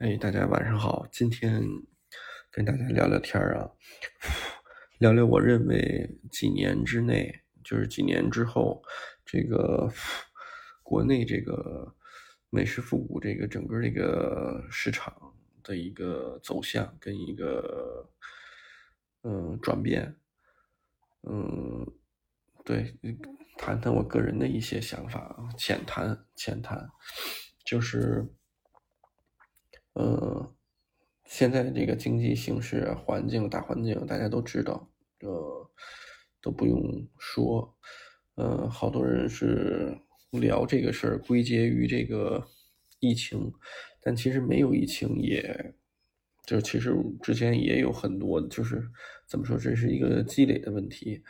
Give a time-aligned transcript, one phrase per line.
[0.00, 1.62] 哎，大家晚上好，今天
[2.50, 3.70] 跟大家聊聊天儿啊，
[4.98, 8.82] 聊聊我认为几年之内，就是几年之后，
[9.26, 9.92] 这个
[10.82, 11.94] 国内这个
[12.48, 18.10] 美式复古这个整个这个市场的一个走向跟一个
[19.22, 20.16] 嗯转变，
[21.28, 21.86] 嗯，
[22.64, 22.98] 对，
[23.58, 26.88] 谈谈我个人的一些想法啊，浅谈浅谈，
[27.66, 28.26] 就是。
[29.94, 30.54] 呃，
[31.24, 34.88] 现在这个经济形势环境大环境大家都知道，
[35.20, 35.70] 呃，
[36.40, 36.80] 都不用
[37.18, 37.76] 说，
[38.36, 39.98] 呃，好多人是
[40.30, 42.46] 聊这个事儿归结于这个
[43.00, 43.52] 疫情，
[44.00, 45.74] 但其实没有疫情，也
[46.46, 48.80] 就是其实之前也有很多，就是
[49.26, 51.20] 怎么说，这是一个积累的问题，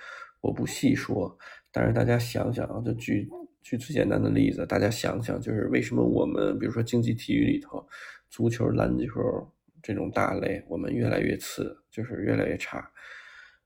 [0.42, 1.36] 我不细说，
[1.72, 3.26] 但是大家想想啊，就举
[3.62, 7.88] 举最简单的例子，大家想想，就是为什么我们比如说竞技体育里头。
[8.30, 9.52] 足球、篮球
[9.82, 12.90] 这种大类，我们越来越次，就是越来越差。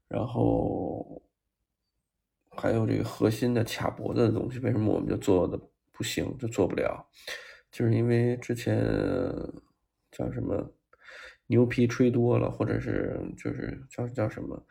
[0.08, 1.22] 然后
[2.50, 5.60] 还有这个核心的卡脖子的东西，为什么我们就做的
[5.92, 7.06] 不行，就做不了？
[7.70, 8.82] 就是因为之前
[10.10, 10.72] 叫什么
[11.46, 14.64] 牛皮吹多了，或者是就是叫叫什么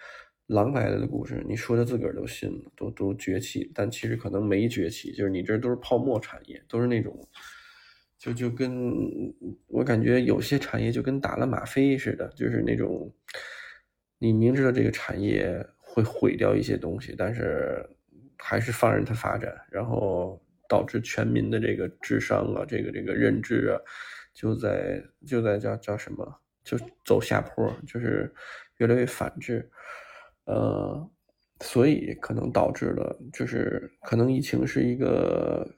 [0.47, 7.15] 狼来了的故事，你说的自个儿都信了，都都崛起，但其实可能没崛起，就是你这都是泡沫产业，都是那种。
[8.23, 8.73] 就就跟
[9.67, 13.13] 我感觉有些产业就跟打了吗啡似的，就是那种
[14.17, 17.85] 你明知道这个产业会毁掉一些东西，但是
[18.37, 23.75] 还是放任它发展，然后导致全民的这个智商啊，这个这个认知啊，
[24.33, 26.25] 就在就在叫叫什么，
[26.63, 28.33] 就走下坡，就是
[28.77, 29.69] 越来越反智，
[30.45, 31.11] 呃，
[31.59, 35.69] 所以可能导致了，就是可能疫情是一个。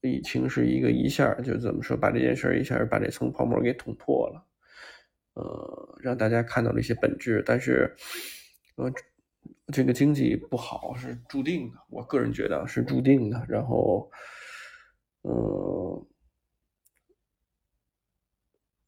[0.00, 4.46] 疫情是一个一下就怎么说，把这件事一下把这层泡沫给捅破了，
[5.34, 7.42] 呃，让大家看到了一些本质。
[7.44, 7.96] 但是，
[8.76, 8.92] 呃，
[9.72, 13.44] 这个经济不好是注定的，我个人觉得是注定的。
[13.48, 14.08] 然后，
[15.22, 16.06] 呃，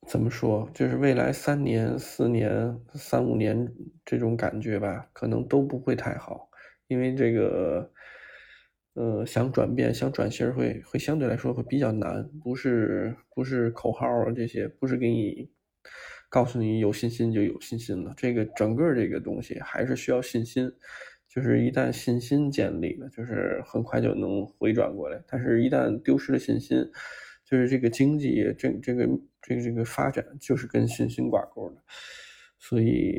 [0.06, 3.68] 怎么说，就是未来三年、四年、三五年
[4.04, 6.48] 这种感觉吧，可能都不会太好，
[6.86, 7.92] 因为这个。
[9.00, 15.48] 呃，想转变、想转型会会相对来说会比较难，不是不是口号啊这些，不是给你
[16.28, 18.12] 告诉你有信心就有信心了。
[18.14, 20.70] 这个整个这个东西还是需要信心，
[21.26, 25.18] 就是一旦信心建立了，就是很快就能回转过来。
[25.26, 26.86] 但是，一旦丢失了信心，
[27.42, 29.08] 就是这个经济这这个
[29.40, 31.76] 这个这个发展就是跟信心挂钩的，
[32.58, 33.18] 所以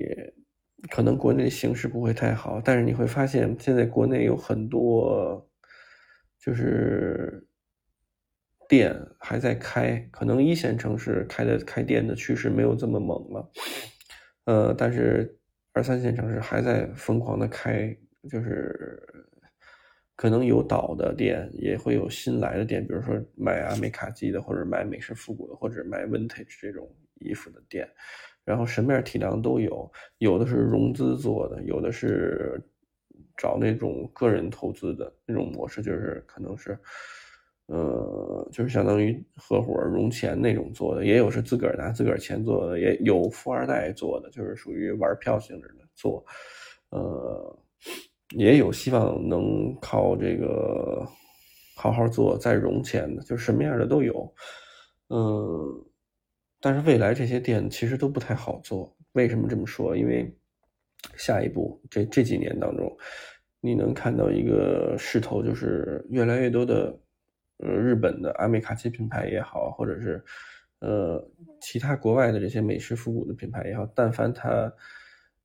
[0.92, 2.62] 可能国内形势不会太好。
[2.64, 5.48] 但是你会发现，现在国内有很多。
[6.42, 7.48] 就是
[8.68, 13.52] 店还在开，可能一线城市开的开店的趋势没有这么猛了，
[14.46, 15.38] 呃，但是
[15.72, 17.96] 二三线城市还在疯狂的开，
[18.28, 19.00] 就是
[20.16, 27.88] 可能有倒的店，也会有新来的店，比如说买阿美卡基的，或者买美式复古的，或者买 vintage 这种衣服的店，
[28.44, 32.60] 然后什么样体量都有，有的是融资做的，有的是。
[33.42, 36.78] 找那种个人投资的那种模式，就是可能是，
[37.66, 46.24] 呃，就是相当于合伙融钱那种做的，也有是自个儿拿自个儿钱做的，也有富二代做的，就是属于玩票性质的做，
[46.90, 47.60] 呃，
[48.38, 51.04] 也有希望能靠这个
[51.76, 54.32] 好好做再融钱的，就是什么样的都有，
[55.10, 55.84] 嗯，
[56.60, 59.98] 但是未来这些店其实都不太好做，为什么这么说？
[59.98, 60.32] 因为
[61.18, 62.96] 下一步这这几年当中。
[63.64, 67.00] 你能看到一个势头，就是越来越多的，
[67.58, 70.24] 呃，日本的阿美卡奇品牌也好，或者是，
[70.80, 71.24] 呃，
[71.62, 74.74] 其他国外的这些美式复古的品牌也好，但凡它，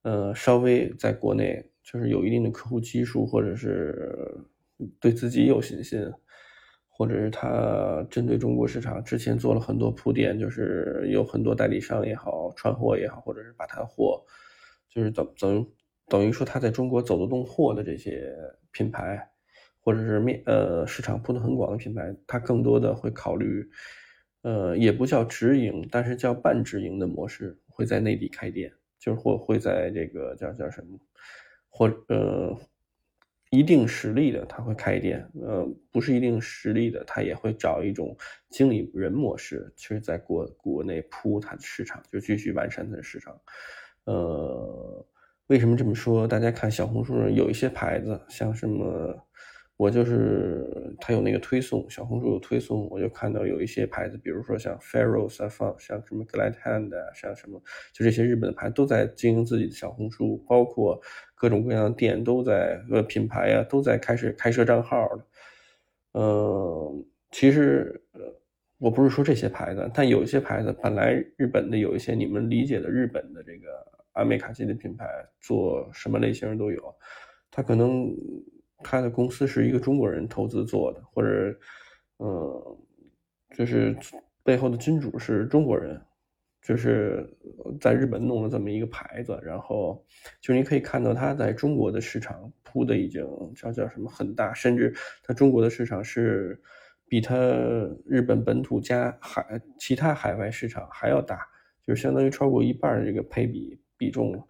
[0.00, 4.34] 呃，稍微在国内就是有一定的客户基数，或者是
[4.98, 6.10] 对自己有信心，
[6.88, 14.24] 或者是它针对中国市场之前做了很多铺垫，就是有很多代理商也好，串货也好，或者是把他货，
[14.88, 15.68] 就是等等。
[16.08, 18.32] 等于说他在中国走得动货的这些
[18.70, 19.28] 品牌，
[19.80, 23.68] 或者是面呃市场铺的很广的品牌，他更多的会考虑，
[24.42, 30.96] 呃也不叫直营，但是叫半直营的模式，会在内地开店，就是或会在这个叫叫什么，
[31.68, 32.56] 或呃
[33.50, 38.16] 一定实力的他会开店，呃不是一定实力的他也会找一种
[38.48, 43.36] 经理人模式，其实在国国内铺他的市场，就继续完善他的市场，
[44.04, 45.04] 呃。
[45.48, 46.26] 为什么这么说？
[46.26, 49.16] 大家看小红书上有一些牌子，像什么
[49.76, 50.66] 我就是
[51.00, 57.62] 它有那个推送，小红书有推送，我就看到有一些牌子，比如说像 Ferros 啊，放像什么 Glad Hand 啊，像什么
[57.92, 61.00] 就这些日本的牌都在经营自己的小红书，包括
[61.36, 65.26] 各种各样的店都在呃品牌啊都在开始开设账号了。
[66.14, 68.20] 嗯，其实呃
[68.78, 73.68] 我不是说这些牌子，但有一些牌子本来日本的有一些你们理解的日本的这个
[74.16, 75.06] 阿美卡基的品牌，
[75.40, 76.94] 做什么类型都有，
[77.50, 78.14] 他可能。
[78.84, 81.58] 他的公司是一个中国人投资做的，或者，
[82.18, 82.78] 嗯，
[83.56, 83.96] 就是
[84.44, 85.98] 背后的金主是中国人，
[86.60, 87.26] 就是
[87.80, 90.04] 在日本弄了这么一个牌子，然后
[90.42, 93.26] 就你可以看到他在中国的市场铺的已经
[93.56, 96.60] 叫叫什么很大，甚至他中国的市场是
[97.08, 97.34] 比他
[98.04, 101.40] 日本本土加海其他海外市场还要大，
[101.84, 104.42] 就是相当于超过一半的这个配比比重了。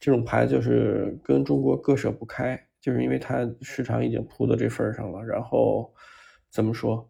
[0.00, 2.60] 这种牌就是跟中国割舍不开。
[2.80, 5.88] 就是因为它市场已经铺到这份儿上了，然后
[6.50, 7.08] 怎么说？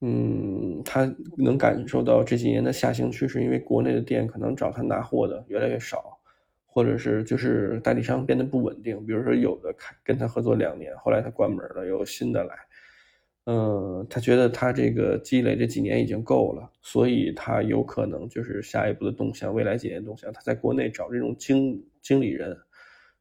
[0.00, 1.08] 嗯，他
[1.38, 6.18] 能感受到这几年的下行趋势，因为国内的店可能找他拿货的越来越少，
[6.64, 9.06] 或者是就是代理商变得不稳定。
[9.06, 12.56] 比如说有的开跟他合作两年，后来他关门了，有新的来。
[13.46, 22.56] 嗯，他觉得他这个积累这几年已经够了，所以他有可能就是下一步的动向，未来几年动向，他在国内找这种经经理人。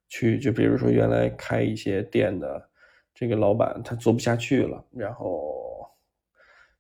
[0.08, 2.70] 去就比如说原来开一些店的
[3.12, 5.84] 这个老板他做不下去了，然后，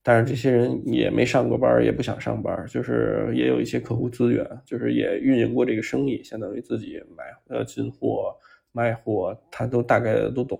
[0.03, 8.37] 但是这些人也没上过班，也不想上班，就是也有一些客户资源，就是也运营过这个生意，相当于自己买呃进货
[8.71, 10.59] 卖货，他都大概都懂，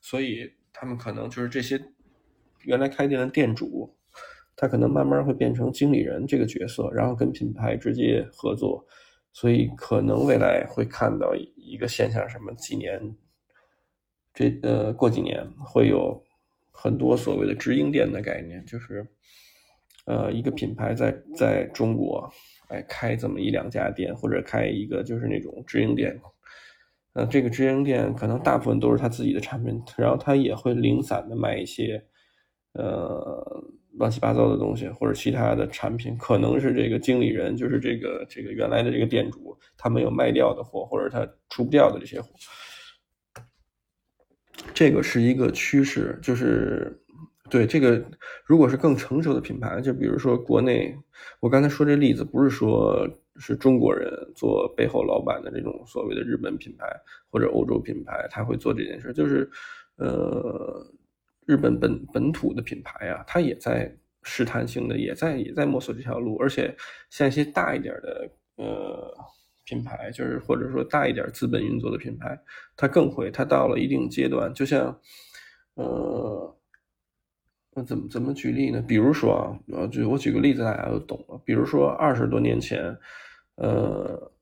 [0.00, 1.76] 所以他们可能就是这些
[2.66, 3.96] 原来开店的店主，
[4.54, 8.86] 他可能慢慢会变成经理人这个角色，然后跟品牌直接合作。
[9.32, 12.98] 所以可能未来会看到一个现象，什么几年，
[14.32, 16.18] 这呃过几年会有
[16.72, 19.06] 很多所谓的直营店的概念，就是
[20.06, 22.26] 呃一个品牌在在中国
[22.68, 26.18] 哎开这么一两家店，或者开一个就是那种直营店，
[27.12, 32.02] 呃这个直营店可能大部分都是他自己的产品，然后他也会零散的卖一些
[32.76, 33.64] 呃。
[33.98, 42.28] 乱七八糟的东西，或者其他的产品，可能是这个经理人，就是这个这个原来的这个店主，他没有卖掉的货，或者他出不掉的这些货。
[44.74, 46.94] 这个是一个趋势，就是
[47.48, 48.04] 对这个，
[48.44, 50.94] 如果是更成熟的品牌，就比如说国内，
[51.40, 53.08] 我刚才说这例子，不是说
[53.38, 56.84] 是中国人做背后老板的这种所谓的日本品牌
[57.30, 59.50] 或者欧洲品牌，他会做这件事，就是
[59.96, 60.86] 呃。
[61.46, 66.36] 日本本本土的品牌啊，它也在试探性的，也在也在摸索这条路。
[66.38, 66.76] 而且
[67.08, 69.14] 像一些大一点的呃
[69.64, 72.36] 品牌，就是或者说大一点资本运作的品牌，
[72.76, 75.00] 它更会，它到了一定阶段，就像
[75.74, 76.56] 呃，
[77.76, 78.82] 那怎么怎么举例呢？
[78.82, 81.40] 比如说啊，呃，就我举个例子，大家都懂了。
[81.44, 82.98] 比如说二十多年前，
[83.54, 84.32] 呃，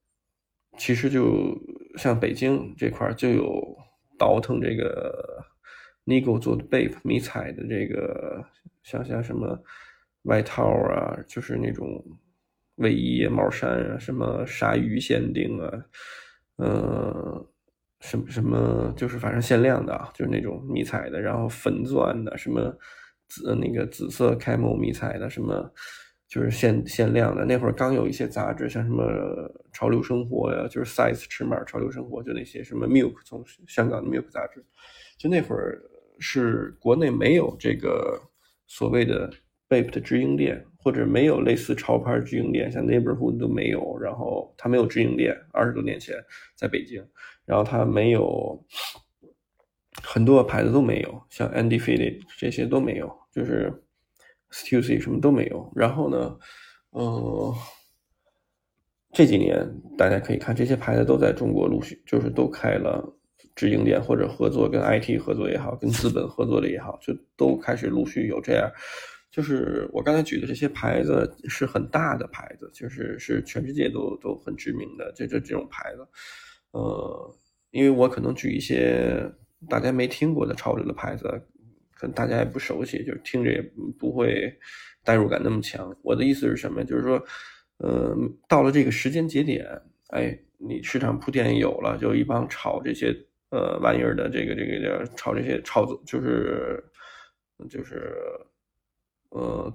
[0.78, 1.54] 其实就
[1.98, 3.76] 像北京这块就有
[4.18, 5.44] 倒腾这个。
[6.06, 8.44] Nigo 做的 Bape 迷彩的这个，
[8.82, 9.58] 像像什么
[10.24, 12.04] 外套啊，就是那种
[12.76, 15.84] 卫衣、帽衫啊，什么鲨鱼限定啊，
[16.56, 17.46] 呃，
[18.00, 22.76] 什么什么，就是反正限量的啊，就是那种迷彩的，然后粉钻的，什么
[23.28, 25.72] 紫那个紫色 Camo 迷彩的，什么
[26.28, 27.46] 就是限限量的。
[27.46, 29.04] 那会儿刚有一些杂志，像什么
[29.72, 34.62] 潮流生活呀，就是 Size 尺码潮流生活，就那些什么 Milk 从香港的 Milk 杂志，
[35.16, 35.82] 就那会儿。
[36.18, 38.20] 是国内没有这个
[38.66, 39.30] 所谓的
[39.68, 43.98] Bape 的直营店，或者没有类似潮牌直营店，像 Neighborhood 都没有。
[43.98, 46.14] 然后它没有直营店，二十多年前
[46.54, 47.04] 在北京，
[47.44, 48.64] 然后它没有
[50.02, 53.72] 很多牌子都没有，像 Andy f i l i 这些都没有，就是
[54.50, 55.72] Stussy 什么都没有。
[55.74, 56.38] 然后呢，
[56.92, 57.52] 嗯，
[59.12, 59.66] 这几年
[59.96, 63.16] 大家可以看，这些牌子都在中国陆续就是都开了。
[63.54, 68.70] 直营店或者合作跟 IT 合作也好，跟资本合作的也好，就都开始陆续有这样。
[69.30, 76.06] 就是我刚才举的这些牌子是很大的牌子，就是是全世界都都很知名的，就这这种牌子。
[76.70, 77.34] 呃，
[77.70, 79.28] 因为我可能举一些
[79.68, 81.24] 大家没听过的潮流的牌子，
[81.94, 83.60] 可能大家也不熟悉，就听着也
[83.98, 84.52] 不会
[85.04, 85.92] 代入感那么强。
[86.02, 86.84] 我的意思是什么？
[86.84, 87.24] 就是说，
[87.78, 88.16] 呃，
[88.48, 89.66] 到了这个时间节点，
[90.10, 93.12] 哎，你市场铺垫有了，就一帮炒这些。
[93.54, 96.82] 呃，玩意儿的这个这个叫炒这些炒作，就是
[97.70, 98.12] 就是，
[99.28, 99.72] 呃，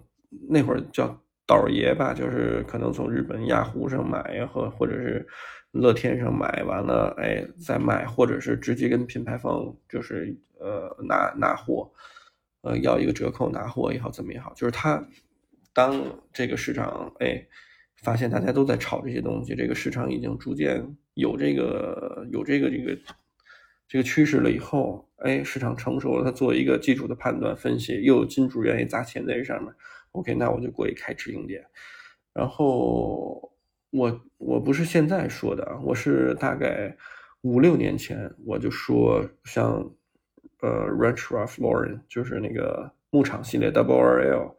[0.50, 1.18] 那会儿叫
[1.48, 5.26] 倒爷吧，就是可能从日本雅虎上买呀，或或者是
[5.72, 11.90] 乐天上买完了，哎，再卖，或者是直接跟品牌方就是呃拿拿货，
[12.64, 15.02] 呃要一个折扣拿货也好怎么也好，就是他
[15.74, 17.48] 当这个市场哎
[18.04, 22.98] 发现大家都在炒这些东西，这个市场已经逐渐有这个有这个这个
[23.90, 29.74] 这个趋势了以后，哎市场成熟了，他做一个基础的判断分析，又有金主愿意砸钱在这上面
[30.14, 31.62] ，OK，那我就过去开直营店，
[32.34, 33.46] 然后。
[33.92, 36.96] 我我不是现在说的啊，我是大概
[37.42, 39.84] 五六年前我就说，像
[40.62, 44.54] 呃，Ranch Ralph Lauren，就是那个牧场系列 Double RL，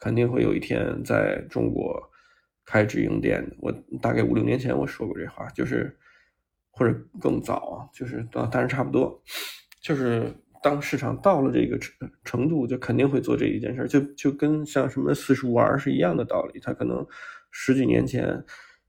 [0.00, 2.10] 肯定会有一天在中国
[2.64, 3.48] 开直营店。
[3.60, 5.96] 我大概五六年前我说过这话，就是
[6.72, 9.22] 或者更早啊，就是但是差不多，
[9.80, 10.26] 就是
[10.60, 16.58] 当市场到了这个程程度，就肯定会做这一件事，就就跟像什么四十五 R 是一样的道理。
[16.58, 17.06] 他可能
[17.50, 18.44] 十几年前。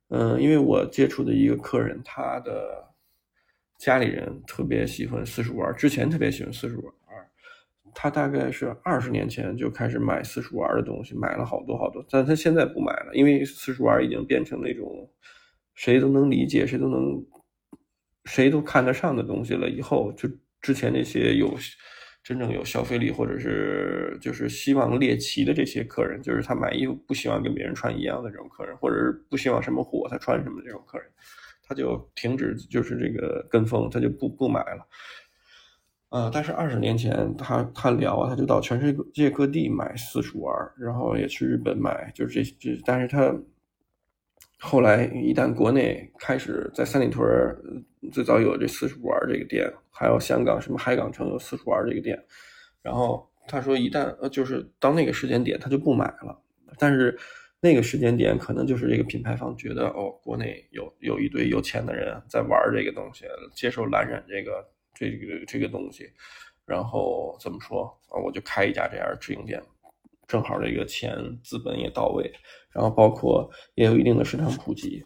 [0.09, 2.85] 嗯，因为我接触的一个客人，他的
[3.79, 7.25] 家里人特别喜欢四十五 R，之前特别喜欢四十五 R，
[7.95, 15.09] 他大概是二十年前就开始买四十五 R 的东西，买了好多好多，但他现在不买了，因为四十五 R 已经变成那种
[15.73, 17.25] 谁都能理解、谁都能、
[18.25, 19.69] 谁都看得上的东西了。
[19.69, 20.29] 以后就
[20.61, 21.53] 之前那些有。
[22.25, 31.05] 真正有消费力，或者是就是希望猎奇的这些客人，就是他买衣服不希望跟别人穿一样的这种客人，或者是不希望什么火他穿什么这种客人，
[31.67, 34.87] 他就停止就是这个跟风，他就不不买了。
[36.11, 43.35] 呃，但是二十年前他他聊，他就到全世界各地买四处玩然后也去日本买，就是这这，但是他。
[44.65, 47.25] 后来，一旦国内开始在三里屯
[48.13, 52.17] 最早有这四十五 R 这个店，还有香港什么海港城有四十五 R 这个店，
[52.81, 56.41] 然后他说，一旦呃，就是到那个时间点，他就不买了。
[56.79, 57.15] 但是
[57.59, 66.09] 那个时间点，可能就是这个品牌方觉得，哦，国内有有一堆有钱的人在玩这个东西，接受蓝染这个这个这个东西，
[66.65, 68.15] 然后怎么说啊？
[68.17, 69.61] 我就开一家这样的直营店。
[70.33, 72.33] 正好这个钱资本也到位，
[72.71, 75.05] 然后包括也有一定的市场普及。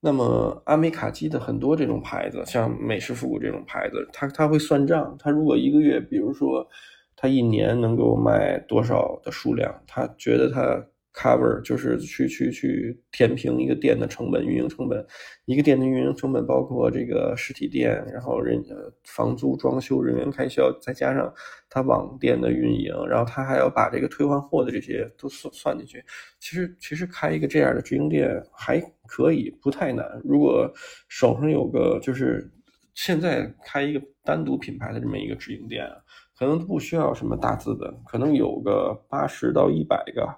[0.00, 5.14] 那么阿美卡基的很多这种牌子，像美式复古这种牌子，它它会算账。
[5.18, 6.66] 它如果一个月，比如说，
[7.14, 10.86] 它一年能够卖多少的数量，他觉得它。
[11.14, 15.06] Cover 就是去去去填平一个店的成本，运营成本。
[15.44, 21.32] 一个店的运营成本包括这个实体店，然后人呃房租、装修、人员开销，再加上
[21.70, 26.04] 他网店的运营，然后他还要把这个退换货的这些都算算进去。
[26.40, 30.20] 其实其实开一个这样的直营店还可以，不太难。
[30.24, 30.68] 如果
[31.08, 32.50] 手上有个就是
[32.94, 35.88] 现在开一个单独品牌的这么一个直营店，
[36.36, 40.28] 可能不需要什么大资本，可能有个八十到一百个。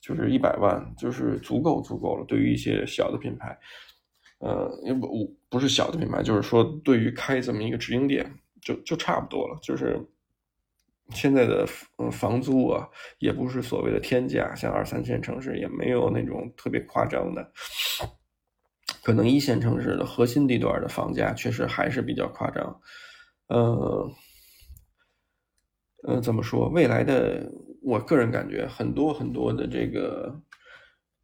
[0.00, 2.24] 就是一百万，就是足够足够了。
[2.26, 3.58] 对于一些小的品牌，
[4.38, 9.58] 呃，也不不是小的品牌，就是说对于开这么一个直营店，就就差不多了。
[9.60, 10.00] 就是
[11.10, 12.88] 现在的嗯房租啊，
[13.18, 17.52] 也不是所谓的天价，像二三线城市也没有那种特别夸张的。
[19.02, 22.80] 可能一线城市的核心地段的房价确实还是比较夸张。
[23.48, 24.10] 呃，
[26.04, 26.68] 呃，怎么说？
[26.68, 27.50] 未来的。
[27.88, 30.38] 我个人感觉很多很多的这个，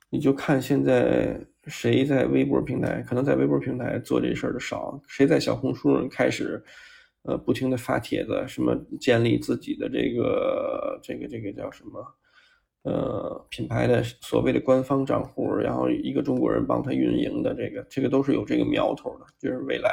[0.09, 6.65] 你就看现在谁在微博平台，可能在微博平台做这事儿的少，谁在小红书开始，
[7.25, 12.03] 呃，不停的发帖子，什么建立自己的这个这个这个叫什么，
[12.85, 19.91] 呃，品牌的所谓的官方账户，然后一个中国人帮他运营的这个，这个都是有这个苗头的，就是未来，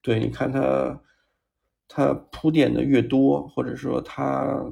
[0.00, 1.00] 对，你看他。
[1.94, 4.64] 他铺垫的越多，或者说他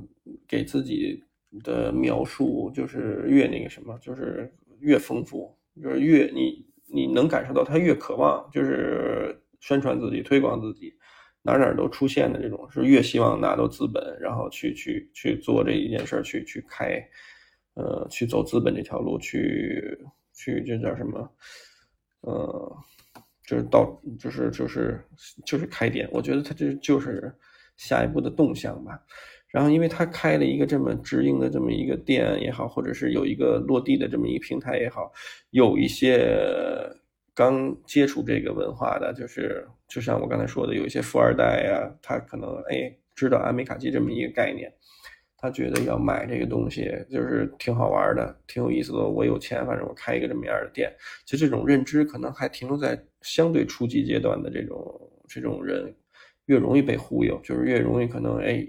[0.46, 1.22] 给自己
[1.62, 10.94] 的描述就是越那个什么，就是越丰富，就是越你你能感受到他越渴望，就是宣传自己、推广自己，
[11.42, 17.00] 哪哪都出现的这种，是越希望拿到资本，然后去去去做这一件事儿，去去开，
[17.74, 19.98] 呃，去走资本这条路，去
[20.34, 21.32] 去这叫什么，
[22.20, 22.76] 呃。
[23.46, 25.04] 就是到，就是就是
[25.44, 27.34] 就是开店，我觉得他这就是
[27.76, 29.02] 下一步的动向吧。
[29.50, 35.12] 然后，因为他开了一个这么直营的这么一个店也好，或者是有一个落地的这么一个平台也好，
[35.50, 36.36] 有一些
[37.34, 44.72] 刚接触这个文化的，就是就像我刚才说的，有一些富二代呀，他可能哎知道阿美卡基这么一个概念。
[45.42, 48.98] 他觉得要买这个东西就是挺好玩的，挺有意思的。
[48.98, 50.92] 我有钱，反正我开一个这么样的店。
[51.24, 55.94] 其实这种认知可能还停留在相对初级阶段的这种这种人，
[56.44, 58.62] 越容易被忽悠，就是越容易可能哎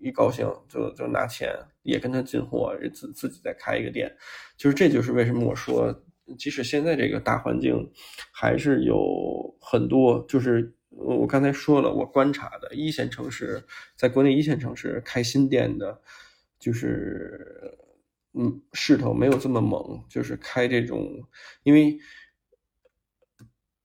[0.00, 4.14] 一高兴就就拿钱也跟他进货，自自己再开一个店。
[4.56, 6.04] 就是这就是为什么我说，
[6.38, 7.90] 即使现在这个大环境
[8.32, 13.62] 还是有很多，就是我刚才说了，我观察的一线城市，
[13.96, 16.00] 在国内一线城市开新店的，
[16.58, 17.78] 就是
[18.34, 21.08] 嗯势头没有这么猛，就是开这种，
[21.62, 21.98] 因为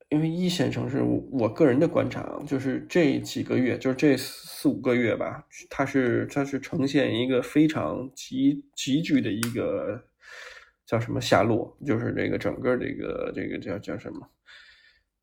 [0.09, 4.15] 因为一线城市，我个人的观察就是这几个月，就是这
[4.65, 10.03] 四五个月吧，它是它是呈现一个非常急急剧的一个
[10.87, 14.27] 叫什么下落，就是这个整个这个这个叫叫什么？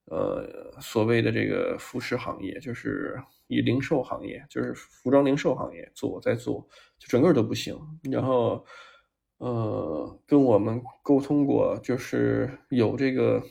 [0.05, 6.65] 呃，所谓的这个服饰行业，就是以零售行业，就是服装零售行业做在做，
[6.97, 7.77] 就整个都不行。
[8.13, 8.65] 然后，
[9.39, 13.43] 呃，跟我们沟通过，就是有这个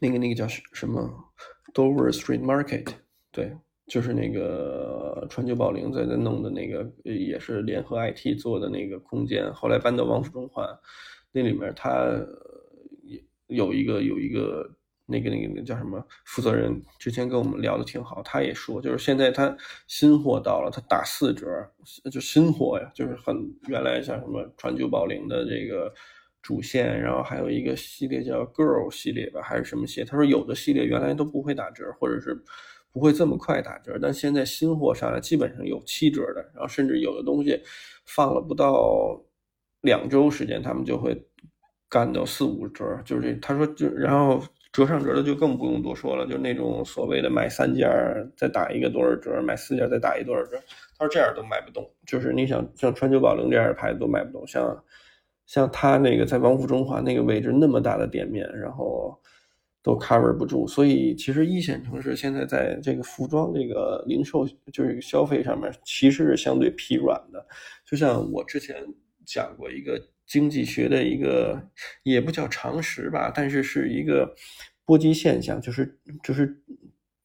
[0.00, 1.32] 那个那个叫什么
[1.72, 2.88] Dover Street Market，
[3.30, 3.56] 对，
[3.90, 10.66] 就是那个川久保玲在那弄的那个，也是联合 IT 做的那个空间，后来搬到王府中环，
[11.32, 12.16] 那里面他。
[13.52, 14.64] 有一个有一个
[15.06, 19.52] 那个那个那叫什么负责人，之前跟我们聊的挺好，他也说，就是现在他
[19.88, 21.48] 新货到了，他打四折，
[22.12, 25.92] 就新货呀，就是很原来像什么川久保玲的这个
[26.40, 30.04] 主线，然后还有一个系列叫 Girl 系列吧，还是什么系列？
[30.04, 32.40] 他说有的系列原来都不会打折，或者是
[32.92, 37.60] 不会这么快打折，但现在新货上来基本上有七折的，然后甚至有的东西
[38.06, 39.20] 放了不到
[39.80, 41.26] 两周时间，他们就会。
[41.92, 43.34] 干到四五折，就是。
[43.42, 47.90] 他说就，然后折上折的就更不用多说了，就那种所谓的买三件
[48.36, 50.56] 再打一个多少折，买四件再打一多少折。
[50.96, 54.84] 他说这样都卖不动，就是你想像川久保玲这样的牌子都卖不动，像
[55.46, 59.19] 像他那个在王府中华那个位置那么大的店面，然后
[59.82, 60.66] 都 cover 不住。
[60.66, 67.46] 所以其实一线城市现在在这个服装这个零售就是消费上面其实是相对疲软的。
[67.84, 68.76] 就像我之前
[69.24, 70.00] 讲过一个。
[70.30, 71.60] 经济学的一个
[72.04, 74.32] 也不叫常识吧，但是是一个
[74.84, 76.56] 波及现象，就是就是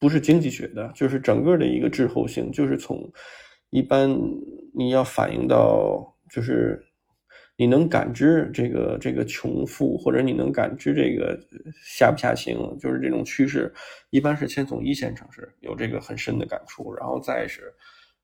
[0.00, 3.08] 不是经济学的，就是整个的一个滞后性，就是从
[3.70, 4.10] 一般
[4.74, 6.84] 你要反映到，就是
[7.56, 11.38] 你能感知这个这个穷富，或者你能感知这个
[11.84, 13.72] 下不下行，就是这种趋势，
[14.10, 17.72] 一般是先从一线城市有这个很深的感触，然后再是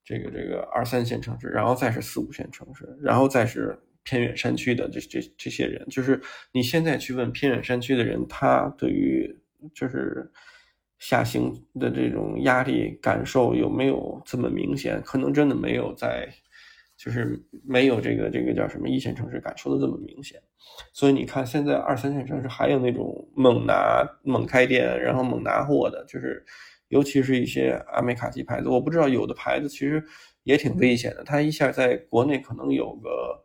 [0.05, 3.79] 这个这个二三线城市，然后再是四五线城市，然后再是。
[4.05, 9.33] 偏远山区的这这这些人，就是你现在去问偏远山区的人，他对于
[9.73, 10.29] 就是
[10.99, 15.01] 下行的这种压力感受有没有这么明显？
[15.05, 16.29] 可能真的没有在，
[17.03, 20.41] 就是没有这个这个叫什么一线城市感受的这么明显。
[20.93, 26.45] 所以你看，现在二三线城市还有那种猛拿猛开店，然后猛拿货的，就是
[26.89, 30.01] 尤其是一些阿美卡基牌子，我不知道有的牌子其实
[30.45, 33.43] 也挺危险的，它一下在国内可能有个。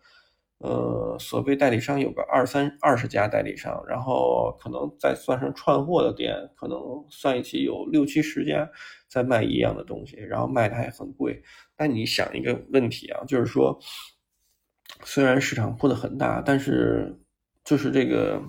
[0.59, 6.79] 呃，所谓代理商有个二三二十家代理商，然后可能再算上串货的店，可能
[7.11, 8.67] 算一起有六七十家
[9.07, 11.43] 在卖一样的东西，然后卖的还很贵。
[11.75, 13.79] 但你想一个问题啊，就是说，
[15.03, 17.15] 虽然市场铺的很大，但是
[17.63, 18.41] 就是这个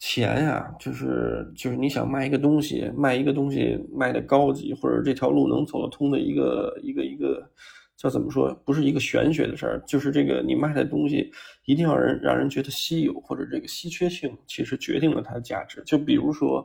[0.00, 7.50] 钱呀，就是就是你想卖一个东西，卖一个东西卖的高级，或者这条路能走得通的一个一个一个。
[7.98, 8.54] 叫怎么说？
[8.64, 11.30] 不是一个玄学的事儿，就是这个你卖的东西
[11.64, 15.82] 一定要人让人觉得稀有，或者这个稀缺性，其实决定了它的价值。
[15.84, 16.64] 就比如说，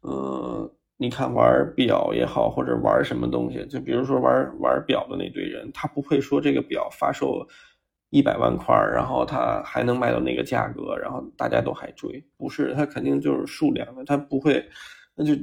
[0.00, 7.46] 呃，你看玩表也好，或者玩什么东西，就比如说玩玩表的那堆人，他不会说这个表发售
[8.08, 14.66] 一百万块，然后他还能卖到那个价格，然后大家都还追，不是，他肯定就是数量的，他不会。
[15.16, 15.34] 那就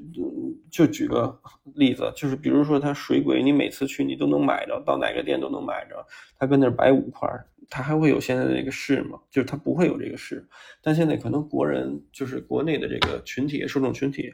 [0.71, 1.39] 就举个
[1.75, 5.95] 例子，就是比如说它水鬼，你每次去你都能买着，到哪个店都能买着。
[6.39, 7.29] 它跟那儿摆五块，
[7.69, 9.19] 它还会有现在的这个市吗？
[9.29, 10.47] 就是它不会有这个市。
[10.81, 14.33] 但现在可能国人就是国内的这个群体受众群体，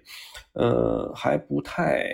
[0.54, 2.10] 呃，还不太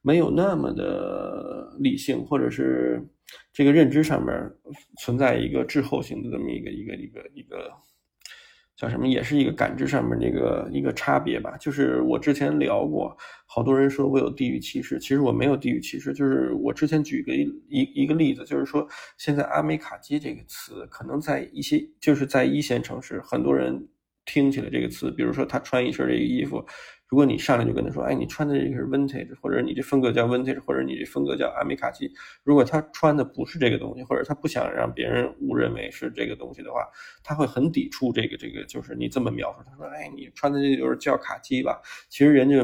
[0.00, 3.02] 没有那么的理性，或者是
[3.52, 4.32] 这个认知上面
[5.00, 7.72] 存在一个滞后性的这么一个一个一个一个。
[8.76, 9.08] 叫什么？
[9.08, 11.56] 也是一个感知上面那个一个差别吧。
[11.58, 16.12] 就是我之前聊过，好多人说我有地域歧视，其实我没有地域歧视。
[16.12, 18.86] 就是我之前举个一一一个例子，就是说
[19.16, 23.88] 现在阿美卡基这个词，可能在一些就是在一线城市，很多人
[24.26, 26.62] 听起来这个词，比如说他穿一身这个衣服。
[27.08, 32.10] 如果你上来就跟他说，哎，你穿的这个是 vintage，或者你这风格叫 vintage，或者你这风格叫阿美卡基，
[32.42, 36.80] 如果他穿的不是这个东西，或者他不想让别人误认为是这个东西的话，
[37.22, 41.80] 他会很抵触这个这个，就是你这么描述，他说，哎，你穿的这就是叫卡基吧？
[42.08, 42.56] 其实人家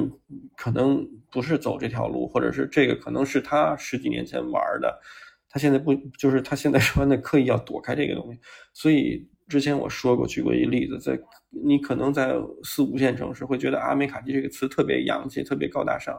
[0.56, 5.00] 可能不是走这条路，或者是这个可能是他十几年前玩的，
[5.48, 8.40] 他现在不就是他现在穿的刻意要躲开这个东西，
[8.72, 9.30] 所以。
[9.52, 12.34] 之前我说过，举过一例子，在你可能在
[12.64, 16.18] 四五线城市会觉得阿美卡基这个词特别洋气，特别高大上，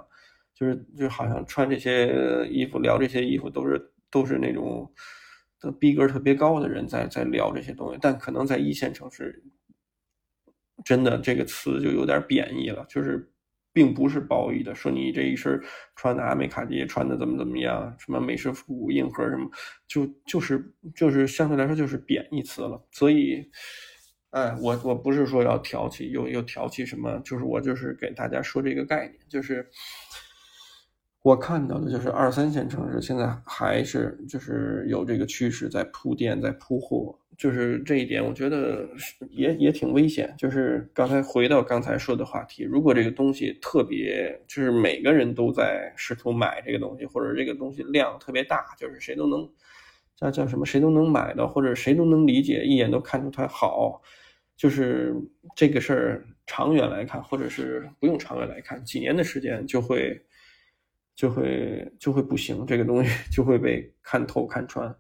[0.54, 4.93] 就是就好像穿这些衣服聊这些衣服都是都是那种
[5.60, 9.43] 的逼格特别高的人在在聊这些东西，但可能在一线城市，
[10.86, 13.33] 真的这个词就有点贬义了，就是。
[13.74, 15.60] 并不是褒义的，说你这一身
[15.96, 19.50] 穿的阿美卡迪穿的怎么怎么样，什么美式复古硬核什么，
[19.88, 22.82] 就就是就是相对来说就是贬义词了。
[22.92, 23.44] 所以，
[24.30, 29.68] 哎，我我不是说要挑起又又挑起什么，就是我就是给大家说这个概念，就是。
[31.26, 38.88] 我看到的就是二三线城市现在还是就是有这个趋势在铺垫在铺货，就是这一点我觉得
[39.30, 40.34] 也也挺危险。
[40.38, 49.50] 就是刚才回到刚才说的话题，如果这个东西特别就是每个人都在试图买这个东西，或者这个东西量特别大，就是谁都能
[50.15, 54.02] 叫叫什么谁都能买到，或者谁都能理解，一眼都看出它好，
[54.56, 55.15] 就是
[55.56, 60.22] 这个事儿长远来看，或者是不用长远来看，几年的时间就会。
[61.15, 64.91] 就会就会不行，这个东西 就会被看透看穿，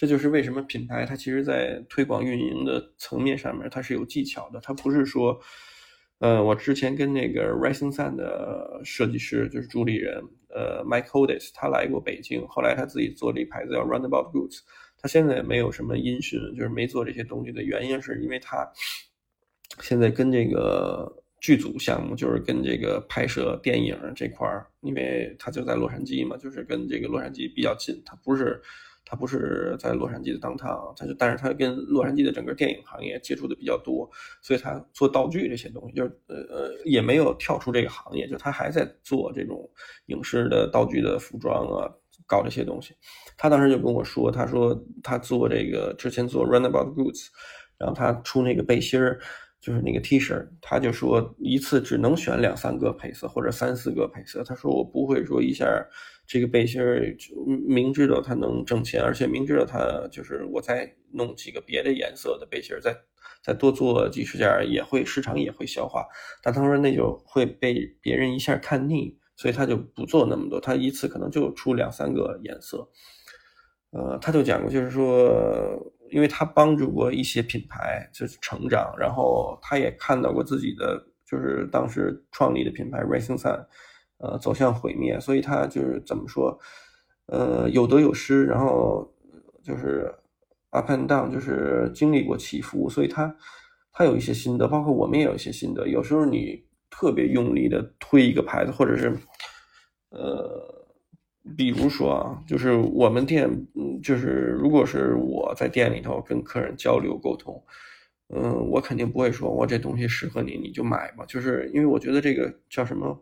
[0.00, 4.58] 这就是为什么品牌它其实，在推广运营的层面上面，它是有技巧的。
[4.60, 5.38] 它不是说，
[6.20, 14.60] 呃，我之前跟那个 Rising Sun 的设计师，就是主理人，呃，Mike Hodes，他来过北京，后来他自己做了一牌子叫 Roundabout Goods，
[14.96, 18.66] 他现在也没有什么音讯，就是没做这些东西的原因，是因为他
[19.82, 21.14] 现在跟这个。
[21.42, 27.98] 剧组项目就是跟这个拍摄电影这块儿，因为他就在洛杉矶嘛，就是跟这个洛杉矶比较近。
[28.04, 28.60] 他不是，
[29.10, 34.08] 他不是在洛杉矶的当趟，他就，但是他跟洛杉矶的整个电影行业接触的比较多，
[34.40, 39.68] 所以他做道具这些东西，就是呃呃，也没有跳出这个行业，就他还在做这种
[40.06, 41.90] 影视的道具的服装啊，
[42.24, 42.94] 搞这些东西。
[43.36, 47.26] 他当时就跟我说，他说他做这个之前做 Runabout Goods，
[47.76, 49.20] 然后他出那个背心儿。
[49.62, 54.42] 就是那个 T 恤，他就说一次只能选两三个配色或者三四个配色。
[54.42, 55.66] 他说我不会说一下
[56.30, 57.12] 这个背心儿，
[57.66, 62.96] 明知道它能挣钱，而且明知道它就是我再弄几个别的颜色的背心儿，再
[63.42, 66.06] 再多做几十件也会市场也会消化。
[66.40, 72.88] 但他说那就会被别人一下看腻，所以他就不做那么多，他一次可能就出两三个颜色。
[73.90, 75.92] 呃，他就讲过，就是说。
[76.12, 83.64] 因为他帮助过一些品牌就是成长，然后他也看到过自己的就是当时创立的品牌 Racing Sun，
[84.20, 86.58] 呃走向毁灭，所以他就是怎么说，
[87.26, 89.12] 呃有得有失，然后
[89.62, 90.14] 就是
[90.70, 93.36] up and down，就是经历过起伏，所以他
[93.92, 95.88] 他有一些心得，包括我们也有一些心得。
[95.88, 99.16] 有时候你特别用力的推一个牌子，或者是
[100.10, 100.76] 呃。
[101.56, 103.48] 比如说啊，就是我们店，
[104.04, 107.60] 就是如果是我在店里头跟客人交流沟通，
[108.28, 111.24] 嗯，我肯定不会说我这东西适合你，你就买吧。
[111.26, 113.18] 就是因为我觉得这个叫什么，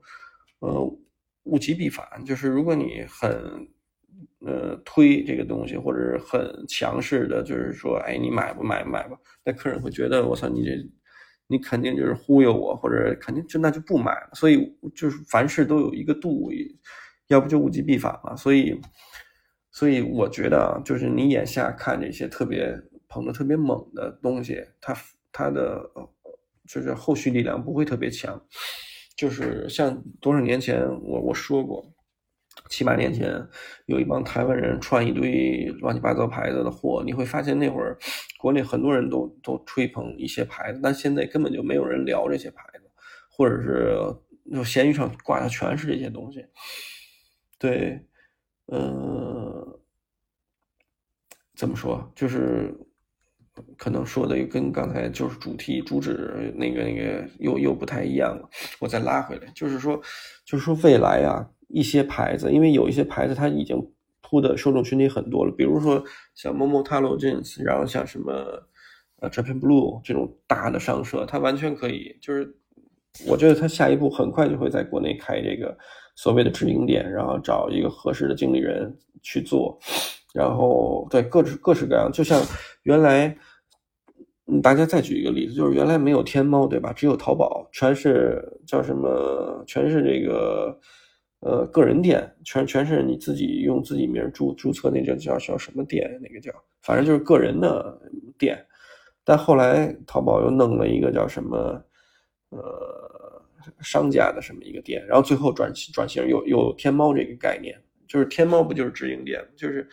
[0.61, 0.99] 呃，
[1.44, 2.07] 物极必反。
[2.25, 3.31] 就是如果你很，
[4.47, 10.73] 呃，推这个东西，或者是很强势的，就是说，哎，你买不买，买吧，那客人会觉得我操，你这，
[11.47, 14.31] 你肯定就是忽悠我，或者肯定就那就不买了。
[14.35, 16.51] 所以就是凡事都有一个度。
[17.29, 18.81] 要不就物极必反嘛，所以，
[19.71, 22.75] 所以我觉得啊，就是你眼下看这些特别
[23.07, 24.97] 捧的特别猛的东西，它
[25.31, 25.79] 它的
[26.66, 28.42] 就是后续力量不会特别强，
[29.18, 31.85] 就是像多少年前我我说过，
[32.70, 33.44] 七八年前
[33.87, 37.98] 有一帮台湾人串一堆乱七八糟牌子的货，你会发现那会儿
[38.38, 42.88] 国内很多人都都吹捧一些牌子，但现在根本就没有人聊这些牌子，
[43.28, 43.98] 或者是
[44.54, 46.46] 就闲鱼上挂的全是这些东西。
[47.59, 48.00] 对，
[48.66, 49.81] 呃，
[51.57, 52.12] 怎么说？
[52.14, 52.72] 就是
[53.77, 58.49] 可能说的跟刚才就是主题主旨那个那个又又不太一样了。
[58.79, 60.01] 我再拉回来，就是说，
[60.44, 63.77] 就是说未来啊，一些牌子，因为有一些牌子它已经
[64.21, 66.03] 铺的受众群体很多了，比如说
[66.35, 68.33] 像 Momotaro Jeans，然后像什么
[69.21, 72.57] 呃 Japan Blue 这种大的商社，它完全可以，就是
[73.27, 75.77] 我觉得它下一步很快就会在国内开这个。
[76.21, 78.92] 所谓的直营店，然后找一个合适的经理人
[79.23, 79.79] 去做，
[80.35, 82.42] 然后对各式各式各样，就像
[82.88, 83.37] 原来，
[84.62, 86.90] 大家再举一个例子，就是原来没有天猫，对吧？
[86.90, 89.62] 只有淘宝，全是叫什么？
[89.66, 90.81] 全是这个
[91.40, 96.18] 呃个人店，全全是你自己用自己名注注册，那叫叫叫什么店？
[96.22, 98.01] 那个叫反正就是个人的
[98.38, 98.59] 店。
[99.22, 101.85] 但后来淘宝又弄了一个叫什么？
[102.48, 103.07] 呃。
[103.83, 109.87] 商家的什么一个店，然后最后转转型又有天猫这个概念，就是天猫不就是直营店，就是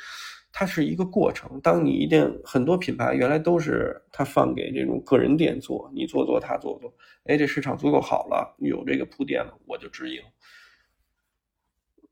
[0.57, 1.59] 它是一个过程。
[1.61, 10.21] 当你一定很多品牌原来都是它放给这种个人店做，你做做他做做，哎，这市场足够好了，有这个铺垫了，我就直营。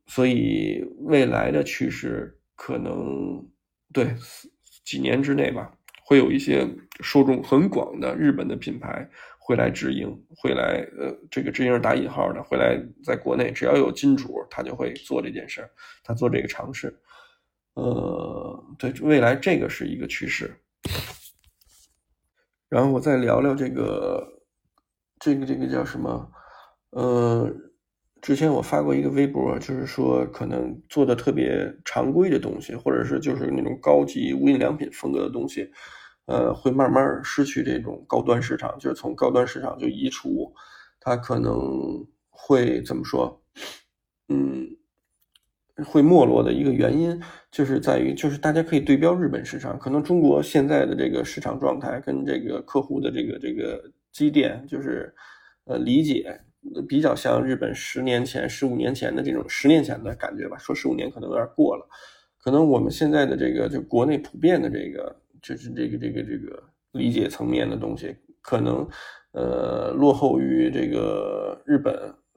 [0.08, 3.48] 所以未来的趋势可能
[3.94, 4.14] 对
[4.84, 5.72] 几年之内吧，
[6.06, 6.68] 会有一些
[7.00, 9.10] 受众很广的日本的品牌。
[9.46, 15.70] 会来直营，会来呃，这个直营是打引号的，会来在国内，只要有金主，他就会做这件事，
[16.02, 16.98] 他做这个尝试，
[17.74, 20.60] 呃，对未来这个是一个趋势。
[22.70, 24.44] 然后我再聊聊这个，
[25.20, 26.32] 这个这个叫什么？
[26.92, 27.52] 呃，
[28.22, 35.72] 之前我发过一个微博，就是说可能做的特别常规的东西，或者是就是那种高级无印良品风格的东西。
[36.26, 40.54] 呃，会慢慢失去这种高端市场，就是从高端市场就移除，
[41.00, 43.44] 它可能会怎么说？
[44.30, 44.66] 嗯，
[45.86, 47.20] 会没落的一个原因
[47.52, 55.14] 就是在于，就是大家可以对标日本市场，可能中国现在的这个市场状态跟这个客户的这个这个积淀，就是
[55.66, 56.40] 呃理解
[56.88, 60.58] 比较像日本十年前、十五年前的这种十年前的感觉吧。
[60.58, 61.88] 说十五年可能有点过了，
[62.38, 65.16] 可能我们现在的这个就国内普遍的这个。
[65.44, 68.88] 就是这个这个这个理解层面的东西，可能
[69.34, 71.94] 呃落后于这个日本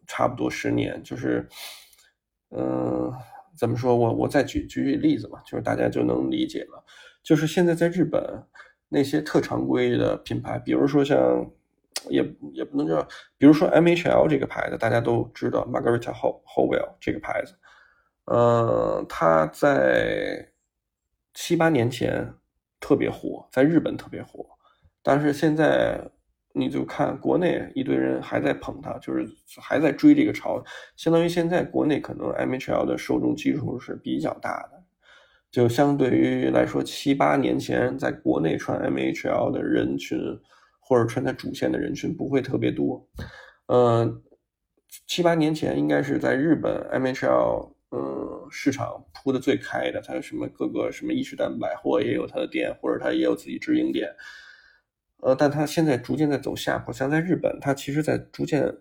[0.09, 1.01] 差不多十年。
[1.05, 1.46] 就是
[2.50, 3.12] 嗯，
[3.56, 3.96] 怎么说？
[3.96, 6.85] 我我再举举举例子吧，就是大家就能理解了。
[7.22, 8.42] 就是现在在日本
[8.88, 11.50] 那些特常规的品牌，比如说像
[12.09, 13.06] 也也不能叫，
[13.38, 17.54] 比如说 MHL 这个牌子，大家都知道 Margarita Howell 这个牌子，
[18.26, 20.48] 呃，它在
[21.35, 22.35] 七八年前。
[22.78, 24.46] 特别火，在日本特别火，
[25.02, 25.98] 但是现在
[26.58, 29.28] 你就看国内一堆人还在捧它，就是
[29.60, 30.64] 还在追这个潮。
[30.96, 34.82] 相当于现在国内可能 MHL 的受众基础是比较大的，
[35.50, 40.18] 就相对于来说，七八年前在国内穿 MHL 的人群，
[40.80, 43.06] 或者穿它主线的人群不会特别多。
[43.66, 44.22] 嗯，
[45.06, 47.72] 七八年前应该是在日本 MHL。
[47.92, 54.10] 嗯，市场铺的最开的，它什么各个什么伊势丹百货也有它的店，或者它也有自己直营店。
[55.22, 58.72] 呃，但它现在逐渐在走下坡，像在日本，它其实在逐渐